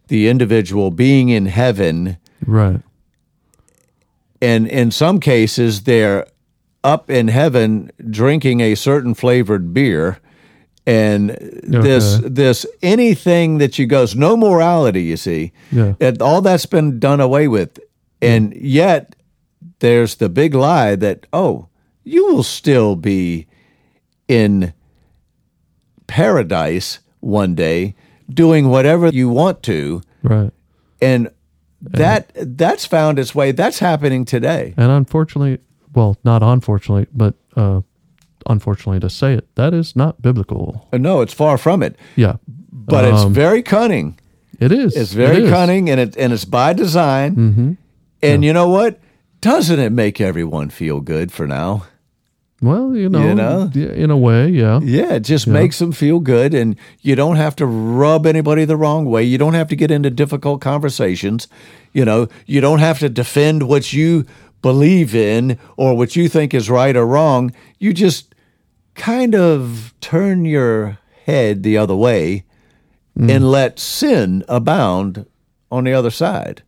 the 0.08 0.28
individual 0.30 0.92
being 0.92 1.30
in 1.30 1.46
heaven 1.48 2.18
Right. 2.46 2.80
and 4.42 4.68
in 4.68 4.92
some 4.92 5.20
cases 5.20 5.84
they're 5.84 6.26
up 6.88 7.10
in 7.10 7.28
heaven 7.28 7.92
drinking 8.10 8.62
a 8.62 8.74
certain 8.76 9.14
flavored 9.14 9.74
beer 9.74 10.20
and 10.86 11.32
this 11.64 12.22
this 12.24 12.66
anything 12.82 13.58
that 13.58 13.78
you 13.78 13.86
goes 13.86 14.16
no 14.16 14.38
morality 14.38 15.04
you 15.04 15.18
see 15.18 15.52
Yeah. 15.72 15.94
and 16.00 16.22
all 16.22 16.42
that's 16.42 16.66
been 16.66 16.98
done 17.00 17.20
away 17.20 17.48
with 17.50 17.78
and 18.22 18.54
yet 18.56 19.16
there's 19.80 20.16
the 20.16 20.30
big 20.30 20.54
lie 20.56 20.96
that 20.96 21.26
oh 21.34 21.68
you 22.06 22.26
will 22.34 22.44
still 22.44 22.96
be 22.96 23.48
in 24.30 24.74
paradise 26.08 27.00
one 27.20 27.54
day 27.56 27.94
doing 28.30 28.70
whatever 28.70 29.08
you 29.10 29.30
want 29.30 29.62
to 29.64 30.02
Right. 30.24 30.52
and 31.02 31.30
that 31.82 32.32
that's 32.58 32.86
found 32.86 33.20
its 33.20 33.36
way 33.36 33.52
that's 33.52 33.80
happening 33.80 34.26
today 34.26 34.74
And 34.78 34.90
unfortunately, 34.92 35.60
well, 35.98 36.16
not 36.24 36.42
unfortunately, 36.44 37.08
but 37.14 37.34
uh, 37.56 37.82
unfortunately 38.46 39.00
to 39.00 39.10
say 39.10 39.34
it, 39.34 39.46
that 39.56 39.74
is 39.74 39.96
not 39.96 40.22
biblical. 40.22 40.88
Uh, 40.94 40.98
no 40.98 41.22
it's 41.22 41.34
far 41.34 41.58
from 41.58 41.84
it 41.84 41.96
Yeah. 42.16 42.36
but 42.72 43.04
it's 43.06 43.24
Um, 43.26 43.34
very 43.34 43.62
cunning 43.64 44.16
It 44.60 44.72
is. 44.72 44.96
it's 44.96 45.14
very 45.14 45.38
It 45.38 45.44
is. 45.44 45.50
cunning 45.50 45.90
and 45.90 46.00
it 46.00 46.16
and 46.18 46.32
it's 46.34 46.46
by 46.46 46.74
design 46.74 47.36
mm-hmm. 47.36 47.72
and 48.22 48.44
you 48.46 48.54
know 48.54 48.70
what 48.70 49.00
doesn't 49.42 49.80
it 49.80 49.92
make 49.92 50.22
everyone 50.22 50.70
feel 50.70 51.00
good 51.02 51.32
for 51.32 51.48
now 51.48 51.84
Well, 52.62 52.96
you 52.96 53.08
know, 53.10 53.22
You 53.28 53.36
know? 53.36 53.70
in 54.04 54.10
a 54.10 54.18
way, 54.18 54.50
yeah. 54.50 54.80
Yeah, 54.82 55.14
it 55.18 55.30
just 55.30 55.46
makes 55.48 55.78
them 55.78 55.92
feel 55.92 56.20
good, 56.20 56.54
and 56.56 56.76
you 57.04 57.16
don't 57.16 57.36
have 57.38 57.56
to 57.58 57.66
rub 57.68 58.26
anybody 58.26 58.66
the 58.66 58.76
wrong 58.76 59.06
way. 59.06 59.22
You 59.32 59.38
don't 59.38 59.54
have 59.54 59.68
to 59.68 59.76
get 59.76 59.92
into 59.92 60.10
difficult 60.10 60.60
conversations. 60.62 61.48
You 61.94 62.04
know, 62.06 62.28
you 62.48 62.60
don't 62.62 62.80
have 62.80 62.98
to 63.00 63.10
defend 63.10 63.62
what 63.70 63.94
you 63.94 64.26
believe 64.62 65.16
in 65.16 65.60
or 65.76 65.96
what 65.96 66.16
you 66.16 66.28
think 66.30 66.54
is 66.54 66.70
right 66.70 66.96
or 66.96 67.06
wrong. 67.06 67.54
You 67.80 67.94
just 67.94 68.34
kind 68.96 69.36
of 69.36 69.94
turn 70.02 70.46
your 70.46 70.98
head 71.26 71.64
the 71.64 71.78
other 71.78 71.96
way 71.96 72.44
mm. 73.18 73.30
and 73.30 73.52
let 73.52 73.80
sin 73.80 74.44
abound 74.48 75.26
on 75.72 75.84
the 75.84 75.94
other 75.94 76.12
side. 76.12 76.64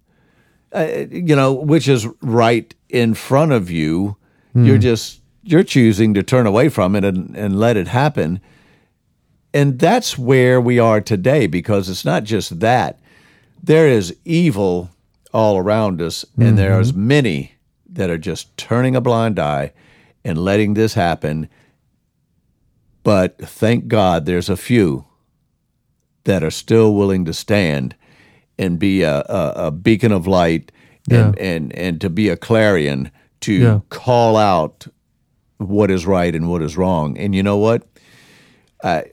Uh, 0.71 1.06
you 1.10 1.36
know, 1.36 1.54
which 1.54 1.88
is 1.88 2.08
right 2.21 2.75
in 2.89 3.13
front 3.13 3.52
of 3.52 3.71
you. 3.71 4.17
Mm. 4.56 4.67
You're 4.67 4.78
just 4.78 5.21
you're 5.43 5.63
choosing 5.63 6.13
to 6.13 6.21
turn 6.21 6.45
away 6.45 6.69
from 6.69 6.95
it 6.95 7.04
and, 7.04 7.36
and 7.36 7.60
let 7.60 7.75
it 7.75 7.88
happen. 7.88 8.39
And 9.52 9.80
that's 9.80 10.17
where 10.17 10.62
we 10.62 10.78
are 10.78 11.02
today 11.02 11.47
because 11.47 11.89
it's 11.89 12.06
not 12.06 12.23
just 12.23 12.60
that. 12.60 12.99
There 13.63 13.88
is 13.88 14.15
evil 14.25 14.91
all 15.34 15.58
around 15.58 16.02
us, 16.02 16.23
and 16.38 16.58
there's 16.58 16.91
mm-hmm. 16.91 17.08
many 17.08 17.54
that 17.91 18.10
are 18.10 18.17
just 18.17 18.56
turning 18.58 18.95
a 18.95 19.02
blind 19.02 19.39
eye 19.39 19.73
and 20.23 20.38
letting 20.38 20.73
this 20.73 20.93
happen. 20.93 21.49
But 23.04 23.38
thank 23.39 23.88
God 23.88 24.25
there's 24.25 24.49
a 24.49 24.58
few 24.58 25.06
that 26.25 26.43
are 26.43 26.52
still 26.52 26.93
willing 26.93 27.25
to 27.25 27.34
stand 27.34 27.95
and 28.58 28.78
be 28.78 29.02
a, 29.04 29.19
a, 29.21 29.54
a 29.67 29.71
beacon 29.71 30.12
of 30.12 30.28
light 30.28 30.71
and, 31.10 31.39
and, 31.39 31.75
and 31.75 32.02
to 32.02 32.10
be 32.10 32.30
a 32.30 32.38
clarion 32.38 33.10
to 33.41 33.54
Yeah. 33.54 33.80
call 33.89 34.36
out 34.38 34.86
what 35.58 35.89
is 35.89 36.06
right 36.06 36.36
and 36.36 36.49
what 36.49 36.62
is 36.62 36.78
wrong. 36.78 37.17
And 37.17 37.34
you 37.34 37.41
know 37.41 37.58
what? 37.58 37.88
I 38.84 39.06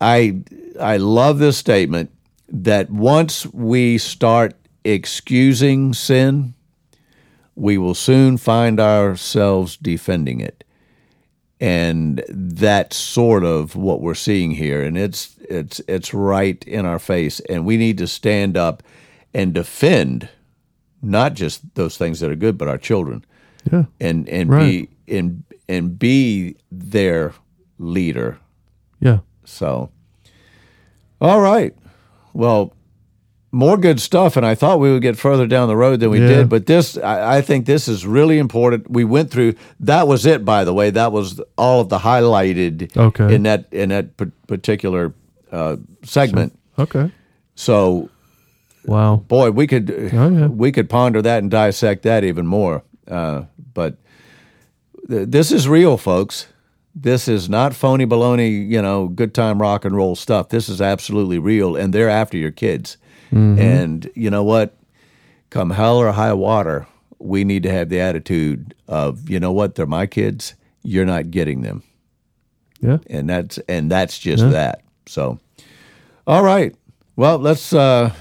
I 0.00 0.40
I 0.80 0.96
love 0.98 1.38
this 1.38 1.58
statement 1.58 2.10
that 2.48 2.90
once 2.90 3.44
we 3.46 3.98
start 3.98 4.54
excusing 4.84 5.92
sin, 5.94 6.54
we 7.60 7.76
will 7.76 7.94
soon 7.94 8.38
find 8.38 8.80
ourselves 8.80 9.76
defending 9.76 10.40
it. 10.40 10.64
And 11.60 12.24
that's 12.28 12.96
sort 12.96 13.44
of 13.44 13.76
what 13.76 14.00
we're 14.00 14.14
seeing 14.14 14.52
here. 14.52 14.82
And 14.82 14.96
it's 14.96 15.36
it's 15.40 15.78
it's 15.86 16.14
right 16.14 16.64
in 16.66 16.86
our 16.86 16.98
face. 16.98 17.38
And 17.50 17.66
we 17.66 17.76
need 17.76 17.98
to 17.98 18.06
stand 18.06 18.56
up 18.56 18.82
and 19.34 19.52
defend 19.52 20.30
not 21.02 21.34
just 21.34 21.74
those 21.74 21.98
things 21.98 22.20
that 22.20 22.30
are 22.30 22.36
good, 22.36 22.56
but 22.56 22.68
our 22.68 22.78
children 22.78 23.24
Yeah. 23.70 23.84
and 24.00 24.26
and 24.30 24.48
Right. 24.50 24.88
be 25.06 25.16
and 25.18 25.44
and 25.68 25.98
be 25.98 26.56
their 26.72 27.34
leader. 27.78 28.38
Yeah. 29.00 29.18
So, 29.44 29.90
all 31.20 31.40
right. 31.42 31.74
Well, 32.32 32.72
more 33.52 33.76
good 33.76 34.00
stuff, 34.00 34.36
and 34.36 34.46
I 34.46 34.54
thought 34.54 34.78
we 34.78 34.92
would 34.92 35.02
get 35.02 35.16
further 35.18 35.46
down 35.46 35.66
the 35.68 35.76
road 35.76 36.00
than 36.00 36.10
we 36.10 36.20
Yeah. 36.20 36.28
did. 36.28 36.48
But 36.48 36.66
this, 36.66 36.96
I, 36.96 37.38
I 37.38 37.40
think, 37.40 37.66
this 37.66 37.88
is 37.88 38.06
really 38.06 38.38
important. 38.38 38.88
We 38.90 39.02
went 39.04 39.30
through. 39.30 39.54
That 39.80 40.06
was 40.06 40.24
it, 40.24 40.44
by 40.44 40.64
the 40.64 40.72
way. 40.72 40.90
That 40.90 41.10
was 41.12 41.40
all 41.58 41.80
of 41.80 41.88
the 41.88 41.98
highlighted 41.98 42.96
Okay. 42.96 43.34
in 43.34 43.42
that 43.44 43.66
in 43.72 43.88
that 43.88 44.16
pa- 44.16 44.26
particular 44.46 45.12
uh, 45.50 45.76
segment. 46.04 46.56
Okay. 46.78 47.10
So, 47.56 48.08
Wow. 48.86 49.16
boy, 49.28 49.50
we 49.50 49.66
could 49.66 49.90
Oh, 50.12 50.28
yeah. 50.30 50.46
we 50.46 50.70
could 50.72 50.88
ponder 50.88 51.20
that 51.20 51.42
and 51.42 51.50
dissect 51.50 52.02
that 52.04 52.22
even 52.24 52.46
more. 52.46 52.82
Uh, 53.08 53.42
but 53.74 53.96
th- 55.08 55.28
this 55.28 55.50
is 55.52 55.68
real, 55.68 55.96
folks. 55.96 56.46
This 56.94 57.28
is 57.28 57.48
not 57.48 57.74
phony 57.74 58.06
baloney, 58.06 58.68
you 58.68 58.80
know, 58.82 59.08
good 59.08 59.32
time 59.34 59.60
rock 59.60 59.84
and 59.84 59.94
roll 59.94 60.16
stuff. 60.16 60.48
This 60.48 60.68
is 60.68 60.80
absolutely 60.80 61.38
real, 61.38 61.76
and 61.76 61.92
they're 61.92 62.08
after 62.08 62.36
your 62.36 62.50
kids. 62.50 62.96
Mm-hmm. 63.32 63.58
And 63.58 64.10
you 64.14 64.30
know 64.30 64.44
what? 64.44 64.76
Come 65.50 65.70
hell 65.70 65.96
or 65.98 66.12
high 66.12 66.32
water, 66.32 66.86
we 67.18 67.44
need 67.44 67.62
to 67.64 67.70
have 67.70 67.88
the 67.88 68.00
attitude 68.00 68.74
of, 68.88 69.28
you 69.28 69.40
know 69.40 69.52
what? 69.52 69.74
They're 69.74 69.86
my 69.86 70.06
kids. 70.06 70.54
You're 70.82 71.04
not 71.06 71.30
getting 71.30 71.62
them. 71.62 71.82
Yeah. 72.80 72.98
and 73.08 73.28
that's 73.28 73.58
and 73.68 73.90
that's 73.90 74.18
just 74.18 74.48
that. 74.50 74.82
So, 75.06 75.38
all 76.26 76.42
right. 76.42 76.74
Well, 77.14 77.38
let's 77.38 77.74
uh, 77.74 78.12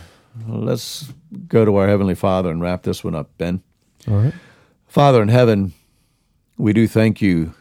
let's 0.47 1.13
go 1.47 1.63
to 1.63 1.77
our 1.77 1.87
heavenly 1.87 2.15
Father 2.15 2.51
and 2.51 2.61
wrap 2.61 2.83
this 2.83 3.01
one 3.03 3.15
up, 3.15 3.29
Ben. 3.37 3.61
All 4.07 4.15
right. 4.17 4.33
Father 4.87 5.21
in 5.21 5.29
heaven, 5.29 5.71
we 6.57 6.73
do 6.73 6.87
thank 6.87 7.21
you 7.21 7.53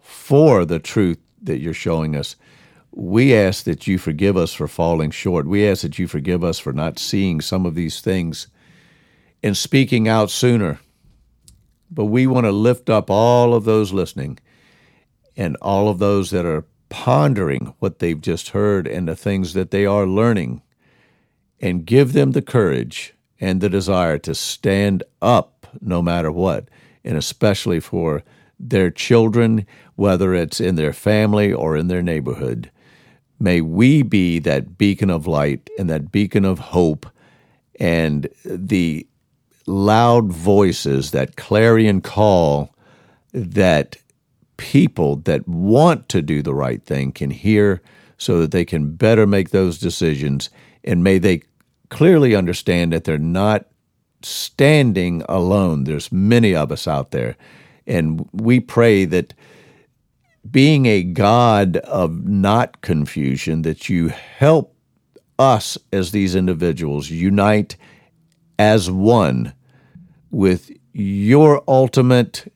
for 0.00 0.64
the 0.64 0.78
truth 0.80 1.18
that 1.42 1.60
you're 1.60 1.74
showing 1.74 2.16
us. 2.16 2.34
We 2.92 3.34
ask 3.34 3.64
that 3.64 3.86
you 3.86 3.98
forgive 3.98 4.36
us 4.36 4.52
for 4.52 4.68
falling 4.68 5.10
short. 5.10 5.46
We 5.46 5.66
ask 5.66 5.82
that 5.82 5.98
you 5.98 6.06
forgive 6.06 6.44
us 6.44 6.58
for 6.58 6.72
not 6.72 6.98
seeing 6.98 7.40
some 7.40 7.64
of 7.64 7.74
these 7.74 8.00
things 8.00 8.48
and 9.42 9.56
speaking 9.56 10.08
out 10.08 10.30
sooner. 10.30 10.78
But 11.90 12.06
we 12.06 12.26
want 12.26 12.46
to 12.46 12.52
lift 12.52 12.90
up 12.90 13.10
all 13.10 13.54
of 13.54 13.64
those 13.64 13.92
listening 13.92 14.38
and 15.36 15.56
all 15.62 15.88
of 15.88 15.98
those 15.98 16.30
that 16.30 16.44
are 16.44 16.66
pondering 16.90 17.74
what 17.78 17.98
they've 17.98 18.20
just 18.20 18.50
heard 18.50 18.86
and 18.86 19.08
the 19.08 19.16
things 19.16 19.54
that 19.54 19.70
they 19.70 19.86
are 19.86 20.06
learning 20.06 20.60
and 21.60 21.86
give 21.86 22.12
them 22.12 22.32
the 22.32 22.42
courage 22.42 23.14
and 23.40 23.60
the 23.60 23.70
desire 23.70 24.18
to 24.18 24.34
stand 24.34 25.02
up 25.22 25.66
no 25.80 26.02
matter 26.02 26.30
what, 26.30 26.68
and 27.04 27.16
especially 27.16 27.80
for 27.80 28.22
their 28.58 28.90
children, 28.90 29.66
whether 29.96 30.34
it's 30.34 30.60
in 30.60 30.74
their 30.74 30.92
family 30.92 31.52
or 31.52 31.76
in 31.76 31.88
their 31.88 32.02
neighborhood. 32.02 32.70
May 33.42 33.60
we 33.60 34.02
be 34.02 34.38
that 34.38 34.78
beacon 34.78 35.10
of 35.10 35.26
light 35.26 35.68
and 35.76 35.90
that 35.90 36.12
beacon 36.12 36.44
of 36.44 36.60
hope 36.60 37.06
and 37.80 38.28
the 38.44 39.04
loud 39.66 40.32
voices, 40.32 41.10
that 41.10 41.34
clarion 41.34 42.02
call 42.02 42.72
that 43.32 43.96
people 44.58 45.16
that 45.16 45.48
want 45.48 46.08
to 46.10 46.22
do 46.22 46.40
the 46.40 46.54
right 46.54 46.84
thing 46.84 47.10
can 47.10 47.30
hear 47.30 47.82
so 48.16 48.40
that 48.40 48.52
they 48.52 48.64
can 48.64 48.94
better 48.94 49.26
make 49.26 49.50
those 49.50 49.76
decisions. 49.76 50.48
And 50.84 51.02
may 51.02 51.18
they 51.18 51.42
clearly 51.88 52.36
understand 52.36 52.92
that 52.92 53.02
they're 53.02 53.18
not 53.18 53.66
standing 54.22 55.24
alone. 55.28 55.82
There's 55.82 56.12
many 56.12 56.54
of 56.54 56.70
us 56.70 56.86
out 56.86 57.10
there. 57.10 57.36
And 57.88 58.28
we 58.32 58.60
pray 58.60 59.04
that 59.06 59.34
being 60.50 60.86
a 60.86 61.02
God 61.02 61.76
of 61.78 62.26
not 62.26 62.80
confusion, 62.80 63.62
that 63.62 63.88
you 63.88 64.08
help 64.08 64.74
us 65.38 65.78
as 65.92 66.12
these 66.12 66.34
individuals 66.34 67.10
unite 67.10 67.76
as 68.58 68.90
one 68.90 69.54
with 70.30 70.70
your 70.92 71.62
ultimate 71.66 72.52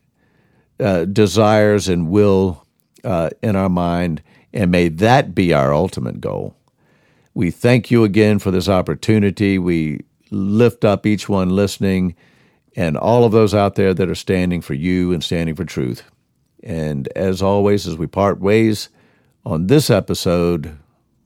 uh, 0.79 1.05
desires 1.07 1.89
and 1.89 2.09
will 2.09 2.67
uh, 3.05 3.31
in 3.43 3.57
our 3.57 3.69
mind, 3.69 4.23
and 4.53 4.71
may 4.71 4.89
that 4.89 5.35
be 5.35 5.53
our 5.53 5.73
ultimate 5.73 6.21
goal. 6.21 6.55
We 7.35 7.51
thank 7.51 7.91
you 7.91 8.05
again 8.05 8.39
for 8.39 8.51
this 8.51 8.69
opportunity. 8.69 9.59
We 9.59 10.01
lift 10.31 10.85
up 10.85 11.07
each 11.07 11.29
one 11.29 11.51
listening 11.51 12.15
and 12.75 12.97
all 12.97 13.25
of 13.25 13.33
those 13.33 13.55
out 13.55 13.77
there 13.77 13.95
that 13.95 14.09
are 14.09 14.15
standing 14.15 14.61
for 14.61 14.75
you 14.75 15.13
and 15.13 15.23
standing 15.23 15.55
for 15.55 15.65
truth. 15.65 16.03
And 16.67 17.07
as 17.15 17.43
always, 17.43 17.87
as 17.87 17.97
we 17.97 18.09
part 18.09 18.41
ways 18.41 18.89
on 19.45 19.69
this 19.69 19.89
episode, 19.89 20.77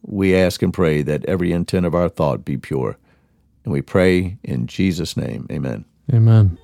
we 0.03 0.37
ask 0.37 0.61
and 0.61 0.73
pray 0.73 1.01
that 1.01 1.25
every 1.25 1.51
intent 1.51 1.87
of 1.87 1.95
our 1.95 2.11
thought 2.11 2.45
be 2.45 2.59
pure. 2.59 2.99
And 3.65 3.73
we 3.73 3.81
pray 3.81 4.37
in 4.43 4.67
Jesus' 4.67 5.17
name. 5.17 5.47
Amen. 5.51 5.87
Amen. 6.13 6.59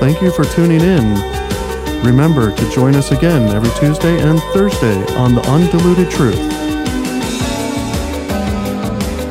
Thank 0.00 0.20
you 0.20 0.30
for 0.32 0.44
tuning 0.44 0.82
in. 0.82 1.14
Remember 2.04 2.54
to 2.54 2.70
join 2.72 2.94
us 2.94 3.10
again 3.10 3.48
every 3.56 3.70
Tuesday 3.80 4.20
and 4.20 4.38
Thursday 4.52 5.00
on 5.14 5.34
The 5.34 5.42
Undiluted 5.48 6.10
Truth. 6.10 6.61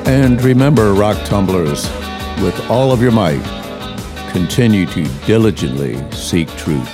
And 0.05 0.41
remember, 0.41 0.93
rock 0.93 1.17
tumblers, 1.25 1.83
with 2.41 2.59
all 2.69 2.91
of 2.91 3.01
your 3.01 3.11
might, 3.11 3.41
continue 4.31 4.85
to 4.87 5.03
diligently 5.25 5.95
seek 6.11 6.49
truth. 6.57 6.89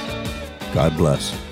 God 0.73 0.95
bless. 0.97 1.46